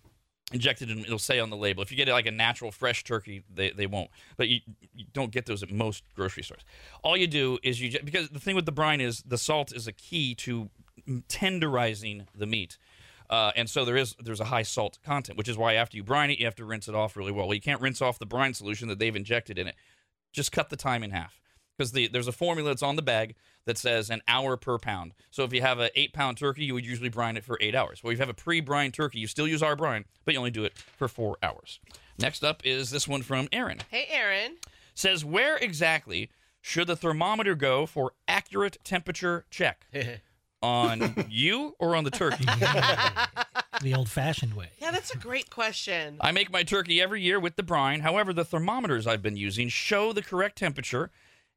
injected 0.52 0.90
in. 0.90 1.00
It'll 1.00 1.18
say 1.18 1.38
on 1.38 1.50
the 1.50 1.56
label. 1.56 1.82
If 1.82 1.90
you 1.90 1.96
get 1.96 2.08
like 2.08 2.26
a 2.26 2.30
natural 2.30 2.70
fresh 2.70 3.04
turkey, 3.04 3.42
they, 3.52 3.70
they 3.70 3.86
won't. 3.86 4.10
But 4.36 4.48
you, 4.48 4.60
you 4.94 5.04
don't 5.12 5.30
get 5.30 5.46
those 5.46 5.62
at 5.62 5.70
most 5.70 6.04
grocery 6.14 6.42
stores. 6.42 6.62
All 7.02 7.16
you 7.16 7.26
do 7.26 7.58
is 7.62 7.80
you 7.80 7.98
because 8.04 8.28
the 8.30 8.40
thing 8.40 8.56
with 8.56 8.66
the 8.66 8.72
brine 8.72 9.00
is 9.00 9.22
the 9.26 9.38
salt 9.38 9.72
is 9.72 9.86
a 9.86 9.92
key 9.92 10.34
to 10.36 10.70
tenderizing 11.28 12.26
the 12.34 12.46
meat. 12.46 12.78
Uh, 13.28 13.52
and 13.56 13.68
so 13.68 13.84
there 13.84 13.96
is 13.96 14.14
there's 14.22 14.40
a 14.40 14.46
high 14.46 14.62
salt 14.62 14.98
content, 15.04 15.38
which 15.38 15.48
is 15.48 15.56
why 15.56 15.74
after 15.74 15.96
you 15.96 16.02
brine 16.02 16.30
it, 16.30 16.38
you 16.38 16.44
have 16.44 16.54
to 16.56 16.64
rinse 16.64 16.88
it 16.88 16.94
off 16.94 17.16
really 17.16 17.32
well. 17.32 17.46
Well, 17.46 17.54
you 17.54 17.60
can't 17.60 17.80
rinse 17.80 18.00
off 18.00 18.18
the 18.18 18.26
brine 18.26 18.54
solution 18.54 18.88
that 18.88 18.98
they've 18.98 19.16
injected 19.16 19.58
in 19.58 19.66
it. 19.66 19.74
Just 20.32 20.52
cut 20.52 20.70
the 20.70 20.76
time 20.76 21.02
in 21.02 21.10
half 21.10 21.40
because 21.76 21.92
the, 21.92 22.08
there's 22.08 22.28
a 22.28 22.32
formula 22.32 22.70
that's 22.70 22.82
on 22.82 22.96
the 22.96 23.02
bag 23.02 23.34
that 23.66 23.78
says 23.78 24.10
an 24.10 24.22
hour 24.28 24.56
per 24.56 24.78
pound. 24.78 25.12
So 25.30 25.44
if 25.44 25.52
you 25.52 25.60
have 25.60 25.78
an 25.78 25.90
eight 25.94 26.12
pound 26.12 26.38
turkey, 26.38 26.64
you 26.64 26.74
would 26.74 26.86
usually 26.86 27.08
brine 27.08 27.36
it 27.36 27.44
for 27.44 27.58
eight 27.60 27.74
hours. 27.74 28.02
Well, 28.02 28.12
if 28.12 28.18
you 28.18 28.22
have 28.22 28.28
a 28.28 28.34
pre-brine 28.34 28.92
turkey, 28.92 29.18
you 29.18 29.26
still 29.26 29.48
use 29.48 29.62
our 29.62 29.76
brine, 29.76 30.04
but 30.24 30.34
you 30.34 30.38
only 30.38 30.50
do 30.50 30.64
it 30.64 30.76
for 30.78 31.08
four 31.08 31.36
hours. 31.42 31.80
Next 32.18 32.44
up 32.44 32.64
is 32.64 32.90
this 32.90 33.06
one 33.06 33.22
from 33.22 33.48
Aaron. 33.52 33.78
Hey, 33.90 34.06
Aaron. 34.10 34.56
Says 34.94 35.24
where 35.24 35.56
exactly 35.56 36.30
should 36.62 36.86
the 36.86 36.96
thermometer 36.96 37.54
go 37.54 37.86
for 37.86 38.12
accurate 38.26 38.78
temperature 38.82 39.44
check? 39.50 39.86
on 40.62 41.26
you 41.28 41.74
or 41.78 41.94
on 41.96 42.04
the 42.04 42.10
turkey? 42.10 42.44
The 43.82 43.92
old 43.94 44.08
fashioned 44.08 44.54
way. 44.54 44.70
Yeah, 44.80 44.90
that's 44.90 45.14
a 45.14 45.18
great 45.18 45.50
question. 45.50 46.16
I 46.22 46.32
make 46.32 46.50
my 46.50 46.62
turkey 46.62 46.98
every 47.00 47.20
year 47.20 47.38
with 47.38 47.56
the 47.56 47.62
brine. 47.62 48.00
However, 48.00 48.32
the 48.32 48.44
thermometers 48.44 49.06
I've 49.06 49.20
been 49.20 49.36
using 49.36 49.68
show 49.68 50.14
the 50.14 50.22
correct 50.22 50.56
temperature, 50.56 51.10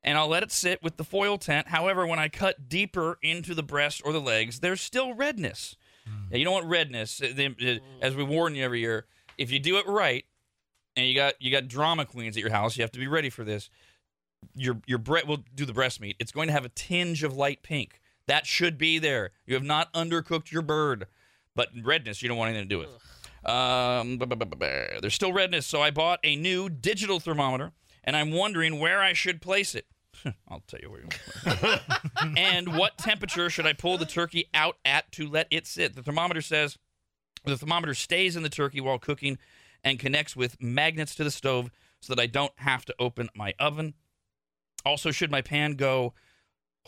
and 0.04 0.18
I'll 0.18 0.28
let 0.28 0.44
it 0.44 0.52
sit 0.52 0.84
with 0.84 0.98
the 0.98 1.06
foil 1.06 1.38
tent. 1.38 1.70
However, 1.70 2.06
when 2.06 2.20
I 2.20 2.28
cut 2.28 2.68
deeper 2.68 3.18
into 3.24 3.56
the 3.56 3.64
breast 3.64 4.02
or 4.04 4.12
the 4.12 4.20
legs, 4.20 4.60
there's 4.60 4.82
still 4.82 5.14
redness. 5.14 5.78
Now, 6.30 6.38
you 6.38 6.44
don't 6.44 6.54
want 6.56 6.66
redness. 6.66 7.22
Uh, 7.22 7.32
the- 7.34 7.80
uh, 7.82 8.06
As 8.06 8.16
we 8.18 8.24
warn 8.24 8.54
you 8.54 8.66
every 8.66 8.82
year, 8.82 9.06
if 9.38 9.50
you 9.50 9.60
do 9.60 9.78
it 9.78 9.88
right, 9.88 10.26
and 10.98 11.06
you 11.08 11.16
got 11.16 11.36
you 11.42 11.52
got 11.52 11.70
drama 11.70 12.06
queens 12.06 12.36
at 12.36 12.42
your 12.42 12.52
house, 12.52 12.76
you 12.76 12.82
have 12.84 12.92
to 12.92 13.00
be 13.00 13.08
ready 13.08 13.30
for 13.30 13.46
this. 13.46 13.70
Your 14.56 14.82
your 14.86 14.98
breast 14.98 15.26
will 15.26 15.44
do 15.56 15.66
the 15.66 15.74
breast 15.74 16.02
meat. 16.02 16.18
It's 16.20 16.34
going 16.34 16.48
to 16.48 16.54
have 16.54 16.66
a 16.66 16.70
tinge 16.70 17.24
of 17.24 17.38
light 17.38 17.64
pink. 17.64 18.02
That 18.30 18.46
should 18.46 18.78
be 18.78 19.00
there. 19.00 19.32
You 19.48 19.56
have 19.56 19.64
not 19.64 19.92
undercooked 19.92 20.52
your 20.52 20.62
bird, 20.62 21.08
but 21.56 21.70
redness 21.84 22.22
you 22.22 22.30
don't 22.30 22.38
want 22.38 22.50
anything 22.50 22.70
to 22.70 22.76
do 22.76 22.78
with. 22.78 22.90
Um, 23.44 24.20
there's 25.02 25.16
still 25.16 25.34
redness, 25.34 25.66
so 25.66 25.82
I 25.82 25.90
bought 25.90 26.20
a 26.24 26.36
new 26.36 26.70
digital 26.70 27.20
thermometer, 27.20 27.72
and 28.04 28.16
I'm 28.16 28.32
wondering 28.32 28.80
where 28.80 29.02
I 29.02 29.14
should 29.14 29.42
place 29.42 29.74
it. 29.74 29.88
I'll 30.48 30.62
tell 30.68 30.80
you 30.80 30.92
where. 30.92 31.02
You 31.02 31.78
and 32.38 32.78
what 32.78 33.00
temperature 33.00 33.50
should 33.50 33.66
I 33.66 33.74
pull 33.74 33.98
the 33.98 34.06
turkey 34.06 34.46
out 34.54 34.78
at 34.86 35.12
to 35.14 35.28
let 35.28 35.48
it 35.50 35.66
sit? 35.66 35.96
The 35.96 36.04
thermometer 36.04 36.42
says 36.42 36.78
the 37.46 37.58
thermometer 37.58 37.96
stays 37.96 38.36
in 38.36 38.44
the 38.44 38.50
turkey 38.50 38.80
while 38.80 39.00
cooking 39.00 39.40
and 39.84 39.98
connects 39.98 40.36
with 40.36 40.62
magnets 40.62 41.16
to 41.16 41.24
the 41.24 41.32
stove 41.32 41.72
so 42.00 42.14
that 42.14 42.22
I 42.22 42.28
don't 42.28 42.54
have 42.58 42.86
to 42.86 42.96
open 43.00 43.30
my 43.34 43.56
oven. 43.60 43.96
Also, 44.86 45.10
should 45.10 45.32
my 45.32 45.42
pan 45.42 45.74
go 45.74 46.14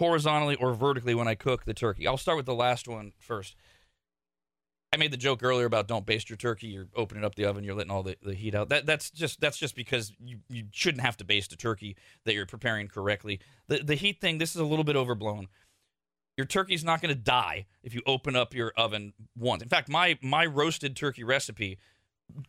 horizontally 0.01 0.55
or 0.55 0.74
vertically 0.74 1.13
when 1.13 1.27
I 1.27 1.36
cook 1.36 1.65
the 1.65 1.75
turkey? 1.75 2.08
I'll 2.08 2.17
start 2.17 2.36
with 2.36 2.48
the 2.48 2.55
last 2.55 2.88
one 2.88 3.13
first. 3.20 3.55
I 4.91 4.98
made 4.98 5.12
the 5.12 5.17
joke 5.17 5.43
earlier 5.43 5.67
about 5.67 5.88
don't 5.88 6.08
baste 6.08 6.27
your 6.27 6.38
turkey. 6.38 6.67
You're 6.67 6.88
opening 6.96 7.24
up 7.24 7.36
the 7.36 7.46
oven, 7.46 7.63
you're 7.63 7.75
letting 7.75 7.91
all 7.91 8.01
the, 8.01 8.17
the 8.24 8.34
heat 8.34 8.55
out. 8.55 8.70
That 8.70 8.88
that's 8.88 9.12
just 9.12 9.39
that's 9.39 9.58
just 9.58 9.75
because 9.75 10.12
you, 10.20 10.39
you 10.50 10.65
shouldn't 10.72 11.03
have 11.03 11.17
to 11.17 11.24
baste 11.24 11.53
a 11.53 11.55
turkey 11.58 11.96
that 12.25 12.34
you're 12.34 12.48
preparing 12.48 12.88
correctly. 12.88 13.39
The 13.67 13.77
the 13.84 13.96
heat 13.96 14.20
thing, 14.20 14.39
this 14.39 14.55
is 14.55 14.62
a 14.62 14.65
little 14.65 14.84
bit 14.84 14.96
overblown. 14.96 15.48
Your 16.36 16.48
turkey's 16.48 16.84
not 16.84 17.00
going 17.00 17.13
to 17.13 17.22
die 17.22 17.67
if 17.84 17.93
you 17.93 18.01
open 18.08 18.36
up 18.36 18.55
your 18.55 18.74
oven 18.75 19.13
once. 19.38 19.62
In 19.62 19.70
fact, 19.70 19.88
my 19.88 20.17
my 20.24 20.48
roasted 20.48 20.96
turkey 20.96 21.24
recipe 21.24 21.77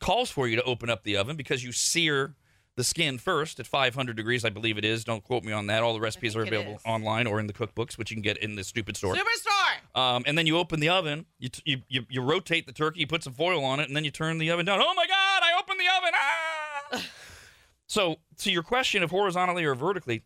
calls 0.01 0.31
for 0.31 0.49
you 0.49 0.57
to 0.57 0.65
open 0.65 0.89
up 0.89 1.05
the 1.05 1.19
oven 1.19 1.37
because 1.37 1.63
you 1.63 1.71
sear 1.71 2.35
the 2.77 2.85
skin 2.85 3.19
first 3.19 3.61
at 3.61 3.67
500 3.67 4.17
degrees, 4.17 4.45
I 4.45 4.51
believe 4.51 4.79
it 4.79 4.85
is. 4.85 5.05
Don't 5.05 5.23
quote 5.23 5.45
me 5.45 5.53
on 5.53 5.67
that. 5.67 5.83
All 5.83 5.93
the 5.93 6.01
recipes 6.01 6.35
are 6.35 6.43
available 6.43 6.81
online 6.87 7.27
or 7.27 7.39
in 7.39 7.47
the 7.47 7.53
cookbooks, 7.53 7.99
which 7.99 8.11
you 8.11 8.15
can 8.15 8.23
get 8.23 8.39
in 8.39 8.55
the 8.57 8.65
stupid 8.65 8.97
store. 8.97 9.15
Superstore. 9.15 9.99
Um, 10.01 10.25
and 10.27 10.39
then 10.39 10.47
you 10.47 10.57
open 10.57 10.81
the 10.81 10.89
oven, 10.89 11.27
you, 11.39 11.51
t- 11.51 11.63
you, 11.67 11.83
you 11.89 12.07
you 12.09 12.23
rotate 12.23 12.67
the 12.67 12.73
turkey, 12.73 13.01
you 13.01 13.07
put 13.07 13.23
some 13.23 13.35
foil 13.35 13.63
on 13.63 13.79
it, 13.79 13.89
and 13.89 13.97
then 13.97 14.05
you 14.05 14.11
turn 14.11 14.39
the 14.39 14.51
oven 14.51 14.65
down. 14.65 14.81
Oh 14.81 14.95
my 14.95 15.07
God! 15.07 15.43
I 15.43 15.59
opened 15.59 15.81
the 15.81 15.97
oven. 15.99 16.11
Ah! 16.15 17.03
so, 17.87 18.17
to 18.39 18.51
your 18.51 18.63
question 18.63 19.03
of 19.03 19.11
horizontally 19.11 19.65
or 19.65 19.75
vertically, 19.75 20.23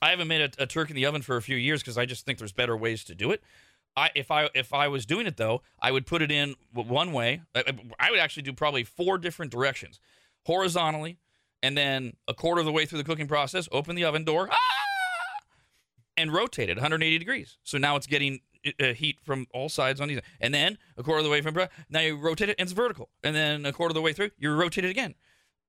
I 0.00 0.10
haven't 0.10 0.28
made 0.28 0.42
a, 0.42 0.62
a 0.62 0.66
turkey 0.66 0.92
in 0.92 0.96
the 0.96 1.06
oven 1.06 1.22
for 1.22 1.36
a 1.36 1.42
few 1.42 1.56
years 1.56 1.82
because 1.82 1.98
I 1.98 2.06
just 2.06 2.24
think 2.24 2.38
there's 2.38 2.52
better 2.52 2.76
ways 2.76 3.02
to 3.04 3.16
do 3.16 3.32
it. 3.32 3.42
I 3.96 4.10
if 4.14 4.30
I 4.30 4.48
if 4.54 4.72
I 4.72 4.86
was 4.86 5.06
doing 5.06 5.26
it 5.26 5.36
though, 5.36 5.62
I 5.80 5.90
would 5.90 6.06
put 6.06 6.22
it 6.22 6.30
in 6.30 6.54
one 6.72 7.12
way. 7.12 7.42
I, 7.54 7.64
I 7.98 8.10
would 8.12 8.20
actually 8.20 8.44
do 8.44 8.52
probably 8.52 8.84
four 8.84 9.18
different 9.18 9.50
directions, 9.50 9.98
horizontally, 10.46 11.18
and 11.64 11.76
then 11.76 12.12
a 12.28 12.34
quarter 12.34 12.60
of 12.60 12.66
the 12.66 12.72
way 12.72 12.86
through 12.86 12.98
the 12.98 13.04
cooking 13.04 13.26
process, 13.26 13.68
open 13.72 13.96
the 13.96 14.04
oven 14.04 14.22
door. 14.24 14.48
Ah! 14.52 14.56
and 16.16 16.32
rotate 16.32 16.68
it 16.68 16.76
180 16.76 17.18
degrees. 17.18 17.58
So 17.64 17.76
now 17.76 17.96
it's 17.96 18.06
getting 18.06 18.38
uh, 18.80 18.92
heat 18.92 19.18
from 19.24 19.48
all 19.52 19.68
sides 19.68 20.00
on 20.00 20.06
these. 20.06 20.20
And 20.40 20.54
then 20.54 20.78
a 20.96 21.02
quarter 21.02 21.18
of 21.18 21.24
the 21.24 21.30
way 21.30 21.40
from 21.40 21.56
now 21.90 22.00
you 22.00 22.16
rotate 22.16 22.48
it 22.48 22.56
and 22.56 22.66
it's 22.66 22.72
vertical. 22.72 23.08
And 23.24 23.34
then 23.34 23.66
a 23.66 23.72
quarter 23.72 23.90
of 23.90 23.94
the 23.94 24.00
way 24.00 24.12
through, 24.12 24.30
you 24.38 24.52
rotate 24.54 24.84
it 24.84 24.90
again. 24.90 25.16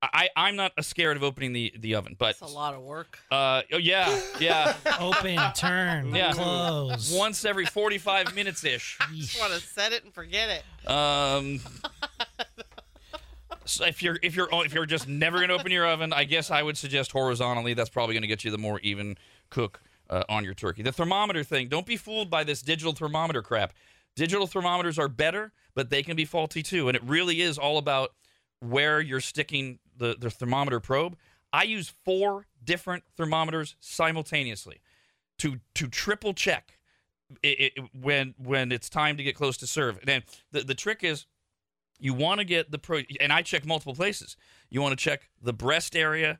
I, 0.04 0.30
I'm 0.36 0.56
not 0.56 0.74
scared 0.86 1.18
of 1.18 1.24
opening 1.24 1.54
the, 1.54 1.74
the 1.80 1.96
oven, 1.96 2.16
but 2.20 2.32
it's 2.32 2.42
a 2.42 2.46
lot 2.46 2.76
of 2.76 2.84
work. 2.84 3.18
uh, 3.32 3.64
oh 3.74 3.78
yeah, 3.78 4.20
yeah. 4.40 4.76
Open, 5.00 5.40
turn, 5.56 6.14
Yeah. 6.16 6.34
close. 6.34 7.12
Once 7.18 7.44
every 7.44 7.66
45 7.66 8.36
minutes 8.36 8.64
ish. 8.64 9.00
Just 9.16 9.40
want 9.40 9.52
to 9.54 9.60
set 9.60 9.94
it 9.94 10.04
and 10.04 10.14
forget 10.14 10.50
it. 10.50 10.88
Um, 10.92 11.60
so 13.66 13.86
if 13.86 14.02
you're 14.02 14.18
if 14.22 14.36
you're 14.36 14.50
if 14.52 14.74
you're 14.74 14.86
just 14.86 15.08
never 15.08 15.40
gonna 15.40 15.54
open 15.54 15.72
your 15.72 15.88
oven, 15.88 16.14
I 16.14 16.24
guess 16.24 16.52
I 16.52 16.62
would 16.64 16.78
suggest 16.78 17.12
horizontally. 17.12 17.74
That's 17.74 17.90
probably 17.90 18.16
gonna 18.16 18.28
get 18.28 18.44
you 18.44 18.52
the 18.52 18.58
more 18.58 18.80
even 18.80 19.18
cook 19.50 19.82
uh, 20.10 20.24
on 20.30 20.44
your 20.44 20.54
turkey. 20.54 20.84
The 20.84 20.92
thermometer 20.92 21.44
thing. 21.44 21.68
Don't 21.68 21.86
be 21.86 21.98
fooled 21.98 22.30
by 22.30 22.44
this 22.44 22.62
digital 22.62 22.94
thermometer 22.94 23.42
crap. 23.42 23.74
Digital 24.16 24.48
thermometers 24.48 24.98
are 24.98 25.10
better, 25.10 25.52
but 25.74 25.90
they 25.90 26.04
can 26.04 26.16
be 26.16 26.26
faulty 26.26 26.64
too. 26.64 26.88
And 26.88 26.96
it 26.96 27.04
really 27.04 27.42
is 27.42 27.58
all 27.58 27.78
about 27.78 28.14
where 28.60 29.02
you're 29.02 29.20
sticking 29.20 29.80
the, 29.98 30.16
the 30.18 30.30
thermometer 30.30 30.80
probe. 30.80 31.18
I 31.52 31.64
use 31.64 31.94
four 32.04 32.48
different 32.64 33.04
thermometers 33.16 33.76
simultaneously 33.80 34.82
to 35.40 35.60
to 35.76 35.88
triple 35.88 36.34
check 36.34 36.80
it, 37.44 37.74
it, 37.78 37.84
when 38.00 38.36
when 38.38 38.72
it's 38.72 38.90
time 38.90 39.18
to 39.18 39.24
get 39.24 39.36
close 39.36 39.58
to 39.58 39.68
serve. 39.68 40.00
And 40.08 40.24
the, 40.52 40.62
the 40.64 40.76
trick 40.76 41.04
is 41.04 41.26
you 42.00 42.14
want 42.14 42.40
to 42.40 42.46
get 42.46 42.72
the 42.72 42.78
pro 42.78 43.02
and 43.20 43.32
I 43.32 43.42
check 43.42 43.66
multiple 43.66 43.96
places. 43.96 44.38
You 44.70 44.82
want 44.82 44.98
to 44.98 45.04
check 45.04 45.30
the 45.42 45.54
breast 45.54 45.96
area, 45.96 46.40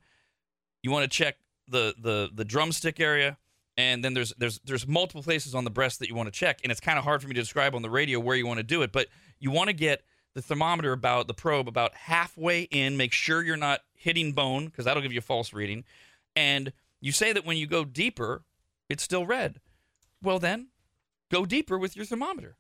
you 0.84 0.92
want 0.92 1.04
to 1.04 1.10
check 1.10 1.38
the 1.68 1.94
the 2.00 2.30
the 2.34 2.46
drumstick 2.46 3.00
area, 3.00 3.38
and 3.78 4.04
then 4.04 4.14
there's 4.14 4.34
there's 4.38 4.60
there's 4.66 4.88
multiple 4.88 5.24
places 5.24 5.56
on 5.56 5.64
the 5.64 5.70
breast 5.70 6.00
that 6.00 6.10
you 6.10 6.16
want 6.16 6.28
to 6.28 6.38
check, 6.38 6.60
and 6.64 6.72
it's 6.72 6.82
kind 6.82 6.98
of 6.98 7.04
hard 7.04 7.22
for 7.22 7.28
me 7.28 7.34
to 7.34 7.42
describe 7.42 7.76
on 7.76 7.82
the 7.82 7.90
radio 7.90 8.20
where 8.20 8.36
you 8.36 8.48
want 8.48 8.58
to 8.58 8.64
do 8.64 8.82
it, 8.82 8.92
but 8.92 9.08
you 9.40 9.52
want 9.52 9.68
to 9.68 9.74
get 9.74 10.04
the 10.34 10.42
thermometer 10.42 10.92
about 10.92 11.28
the 11.28 11.34
probe 11.34 11.68
about 11.68 11.96
halfway 11.96 12.64
in. 12.64 12.98
Make 12.98 13.14
sure 13.14 13.44
you're 13.44 13.58
not 13.58 13.82
hitting 13.94 14.34
bone 14.34 14.66
because 14.66 14.86
that'll 14.86 15.02
give 15.02 15.14
you 15.14 15.20
a 15.20 15.24
false 15.24 15.54
reading. 15.54 15.84
And 16.36 16.74
you 17.00 17.12
say 17.12 17.34
that 17.34 17.46
when 17.46 17.58
you 17.58 17.68
go 17.68 17.86
deeper, 17.86 18.44
it's 18.90 19.04
still 19.04 19.26
red. 19.26 19.62
Well, 20.22 20.40
then 20.40 20.68
go 21.32 21.46
deeper 21.46 21.78
with 21.78 21.96
your 21.96 22.06
thermometer. 22.06 22.56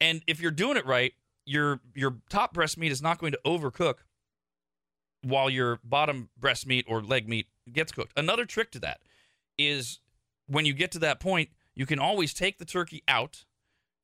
And 0.00 0.22
if 0.26 0.40
you're 0.40 0.50
doing 0.50 0.76
it 0.76 0.86
right, 0.86 1.12
your 1.48 1.80
your 1.94 2.16
top 2.28 2.52
breast 2.52 2.78
meat 2.78 2.92
is 2.92 3.02
not 3.02 3.18
going 3.18 3.32
to 3.32 3.40
overcook 3.44 3.96
while 5.22 5.50
your 5.50 5.80
bottom 5.82 6.28
breast 6.38 6.66
meat 6.66 6.84
or 6.88 7.02
leg 7.02 7.28
meat 7.28 7.46
gets 7.72 7.90
cooked. 7.90 8.12
Another 8.16 8.44
trick 8.44 8.70
to 8.72 8.78
that 8.80 9.00
is 9.58 10.00
when 10.46 10.64
you 10.64 10.72
get 10.72 10.92
to 10.92 10.98
that 11.00 11.20
point, 11.20 11.50
you 11.74 11.86
can 11.86 11.98
always 11.98 12.32
take 12.32 12.58
the 12.58 12.64
turkey 12.64 13.02
out. 13.08 13.44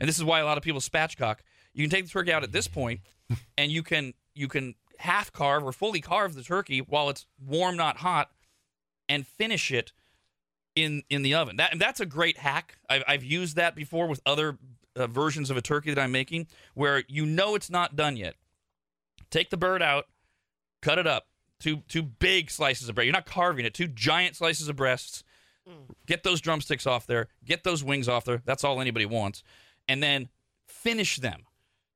And 0.00 0.08
this 0.08 0.18
is 0.18 0.24
why 0.24 0.40
a 0.40 0.44
lot 0.44 0.58
of 0.58 0.64
people 0.64 0.80
spatchcock. 0.80 1.38
You 1.72 1.84
can 1.84 1.90
take 1.90 2.04
the 2.04 2.10
turkey 2.10 2.32
out 2.32 2.42
at 2.42 2.52
this 2.52 2.68
point 2.68 3.00
and 3.58 3.70
you 3.70 3.82
can 3.82 4.14
you 4.34 4.48
can 4.48 4.74
half 4.98 5.32
carve 5.32 5.64
or 5.64 5.72
fully 5.72 6.00
carve 6.00 6.34
the 6.34 6.42
turkey 6.42 6.78
while 6.78 7.08
it's 7.08 7.26
warm 7.44 7.76
not 7.76 7.98
hot 7.98 8.30
and 9.08 9.26
finish 9.26 9.70
it 9.70 9.92
in 10.74 11.02
in 11.10 11.22
the 11.22 11.34
oven. 11.34 11.56
That 11.56 11.72
and 11.72 11.80
that's 11.80 12.00
a 12.00 12.06
great 12.06 12.38
hack. 12.38 12.78
I've 12.88 13.04
I've 13.06 13.24
used 13.24 13.56
that 13.56 13.74
before 13.74 14.06
with 14.06 14.20
other 14.26 14.58
uh, 14.96 15.06
versions 15.06 15.50
of 15.50 15.56
a 15.56 15.62
turkey 15.62 15.92
that 15.92 16.00
I'm 16.00 16.12
making, 16.12 16.46
where 16.74 17.04
you 17.08 17.26
know 17.26 17.54
it's 17.54 17.70
not 17.70 17.96
done 17.96 18.16
yet. 18.16 18.34
Take 19.30 19.50
the 19.50 19.56
bird 19.56 19.82
out, 19.82 20.06
cut 20.82 20.98
it 20.98 21.06
up, 21.06 21.26
two 21.60 21.82
two 21.88 22.02
big 22.02 22.50
slices 22.50 22.88
of 22.88 22.94
breast. 22.94 23.06
You're 23.06 23.12
not 23.12 23.26
carving 23.26 23.64
it. 23.64 23.74
Two 23.74 23.88
giant 23.88 24.36
slices 24.36 24.68
of 24.68 24.76
breasts. 24.76 25.24
Get 26.06 26.22
those 26.22 26.40
drumsticks 26.40 26.86
off 26.86 27.06
there. 27.06 27.28
Get 27.44 27.64
those 27.64 27.82
wings 27.82 28.08
off 28.08 28.24
there. 28.24 28.42
That's 28.44 28.64
all 28.64 28.80
anybody 28.80 29.06
wants, 29.06 29.42
and 29.88 30.02
then 30.02 30.28
finish 30.66 31.16
them. 31.16 31.44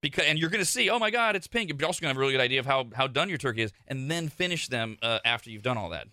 Because 0.00 0.24
and 0.24 0.38
you're 0.38 0.50
going 0.50 0.64
to 0.64 0.70
see, 0.70 0.88
oh 0.88 0.98
my 0.98 1.10
God, 1.10 1.36
it's 1.36 1.46
pink. 1.46 1.68
You're 1.68 1.86
also 1.86 2.00
going 2.00 2.08
to 2.08 2.14
have 2.14 2.16
a 2.16 2.20
really 2.20 2.32
good 2.32 2.40
idea 2.40 2.60
of 2.60 2.66
how 2.66 2.86
how 2.94 3.06
done 3.06 3.28
your 3.28 3.38
turkey 3.38 3.62
is, 3.62 3.72
and 3.86 4.10
then 4.10 4.28
finish 4.28 4.68
them 4.68 4.96
uh, 5.02 5.18
after 5.24 5.50
you've 5.50 5.62
done 5.62 5.76
all 5.76 5.90
that. 5.90 6.06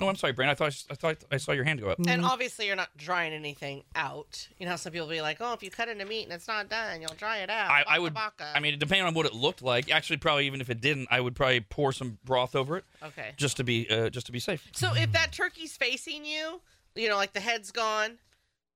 Oh, 0.00 0.08
I'm 0.08 0.16
sorry, 0.16 0.32
Brandon. 0.32 0.52
I 0.52 0.56
thought 0.56 0.84
I 0.90 0.94
thought 0.94 1.24
I 1.30 1.36
saw 1.36 1.52
your 1.52 1.62
hand 1.62 1.80
go 1.80 1.88
up. 1.88 1.98
And 2.04 2.24
obviously, 2.24 2.66
you're 2.66 2.74
not 2.74 2.88
drying 2.96 3.32
anything 3.32 3.84
out. 3.94 4.48
You 4.58 4.66
know 4.66 4.70
how 4.70 4.76
some 4.76 4.92
people 4.92 5.06
be 5.06 5.22
like, 5.22 5.36
"Oh, 5.40 5.52
if 5.52 5.62
you 5.62 5.70
cut 5.70 5.88
into 5.88 6.04
meat 6.04 6.24
and 6.24 6.32
it's 6.32 6.48
not 6.48 6.68
done, 6.68 7.00
you'll 7.00 7.14
dry 7.16 7.38
it 7.38 7.50
out." 7.50 7.70
I, 7.70 7.84
I 7.88 7.98
would. 8.00 8.12
baka. 8.12 8.52
I 8.56 8.58
mean, 8.58 8.76
depending 8.78 9.06
on 9.06 9.14
what 9.14 9.24
it 9.24 9.34
looked 9.34 9.62
like. 9.62 9.92
Actually, 9.92 10.16
probably 10.16 10.46
even 10.46 10.60
if 10.60 10.68
it 10.68 10.80
didn't, 10.80 11.08
I 11.12 11.20
would 11.20 11.36
probably 11.36 11.60
pour 11.60 11.92
some 11.92 12.18
broth 12.24 12.56
over 12.56 12.76
it 12.76 12.84
okay. 13.04 13.34
just 13.36 13.56
to 13.58 13.64
be 13.64 13.88
uh, 13.88 14.10
just 14.10 14.26
to 14.26 14.32
be 14.32 14.40
safe. 14.40 14.68
So 14.72 14.94
if 14.96 15.12
that 15.12 15.30
turkey's 15.32 15.76
facing 15.76 16.24
you, 16.24 16.60
you 16.96 17.08
know, 17.08 17.16
like 17.16 17.32
the 17.32 17.40
head's 17.40 17.70
gone, 17.70 18.18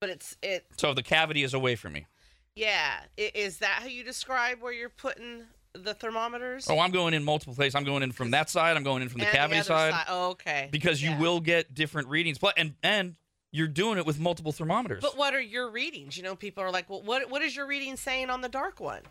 but 0.00 0.10
it's 0.10 0.36
it. 0.40 0.66
So 0.76 0.94
the 0.94 1.02
cavity 1.02 1.42
is 1.42 1.52
away 1.52 1.74
from 1.74 1.94
me. 1.94 2.06
Yeah, 2.54 3.00
I- 3.18 3.32
is 3.34 3.58
that 3.58 3.80
how 3.82 3.86
you 3.86 4.04
describe 4.04 4.60
where 4.60 4.72
you're 4.72 4.88
putting 4.88 5.46
the 5.74 5.94
thermometers? 5.94 6.68
Oh, 6.68 6.78
I'm 6.78 6.90
going 6.90 7.14
in 7.14 7.24
multiple 7.24 7.54
places. 7.54 7.74
I'm 7.74 7.84
going 7.84 8.02
in 8.02 8.12
from 8.12 8.30
that 8.32 8.50
side. 8.50 8.76
I'm 8.76 8.82
going 8.82 9.02
in 9.02 9.08
from 9.08 9.20
the 9.20 9.26
And 9.26 9.36
cavity 9.36 9.60
other 9.60 9.66
side. 9.66 10.04
Oh, 10.08 10.30
okay. 10.30 10.68
because 10.70 11.02
you 11.02 11.16
will 11.16 11.40
get 11.40 11.74
different 11.74 12.08
readings. 12.08 12.38
But 12.38 12.54
and 12.56 12.74
and 12.82 13.16
you're 13.52 13.68
doing 13.68 13.98
it 13.98 14.06
with 14.06 14.20
multiple 14.20 14.52
thermometers. 14.52 15.02
But 15.02 15.16
what 15.16 15.34
are 15.34 15.40
your 15.40 15.70
readings? 15.70 16.16
You 16.16 16.22
know, 16.22 16.36
people 16.36 16.62
are 16.62 16.70
like, 16.70 16.88
well, 16.90 17.02
what 17.02 17.30
what 17.30 17.42
is 17.42 17.56
your 17.56 17.66
reading 17.66 17.96
saying 17.96 18.30
on 18.30 18.40
the 18.40 18.48
dark 18.48 18.80
one? 18.80 19.02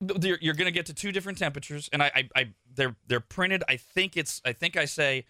You're, 0.00 0.38
you're 0.40 0.54
going 0.54 0.66
to 0.66 0.72
get 0.72 0.86
to 0.86 0.94
two 0.94 1.10
different 1.10 1.38
temperatures, 1.38 1.88
and 1.92 2.00
I, 2.00 2.12
I, 2.14 2.28
I, 2.36 2.48
they're 2.72 2.94
they're 3.08 3.18
printed. 3.18 3.64
I 3.68 3.76
think 3.76 4.16
it's, 4.16 4.40
I 4.44 4.52
think 4.52 4.76
I 4.76 4.84
say, 4.84 5.24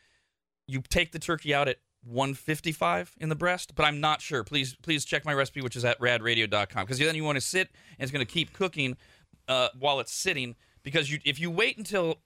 you 0.67 0.83
take 0.83 1.13
the 1.13 1.19
turkey 1.19 1.55
out 1.55 1.69
at 1.69 1.79
155 2.05 3.17
in 3.19 3.29
the 3.29 3.35
breast, 3.35 3.75
but 3.75 3.85
I'm 3.85 4.01
not 4.01 4.21
sure. 4.21 4.45
Please, 4.45 4.77
please 4.83 5.05
check 5.05 5.25
my 5.25 5.33
recipe, 5.33 5.63
which 5.63 5.77
is 5.77 5.85
at 5.85 5.99
radradio.com, 6.01 6.85
because 6.85 6.99
then 6.99 7.15
you 7.15 7.25
want 7.25 7.37
to 7.37 7.41
sit 7.41 7.69
and 7.99 8.05
it's 8.05 8.13
going 8.13 8.25
to 8.25 8.31
keep 8.31 8.53
cooking 8.53 8.97
uh, 9.49 9.69
while 9.79 10.01
it's 10.01 10.13
sitting. 10.13 10.55
Because 10.83 11.11
you, 11.11 11.19
if 11.25 11.41
you 11.41 11.51
wait 11.51 11.77
until, 11.77 12.21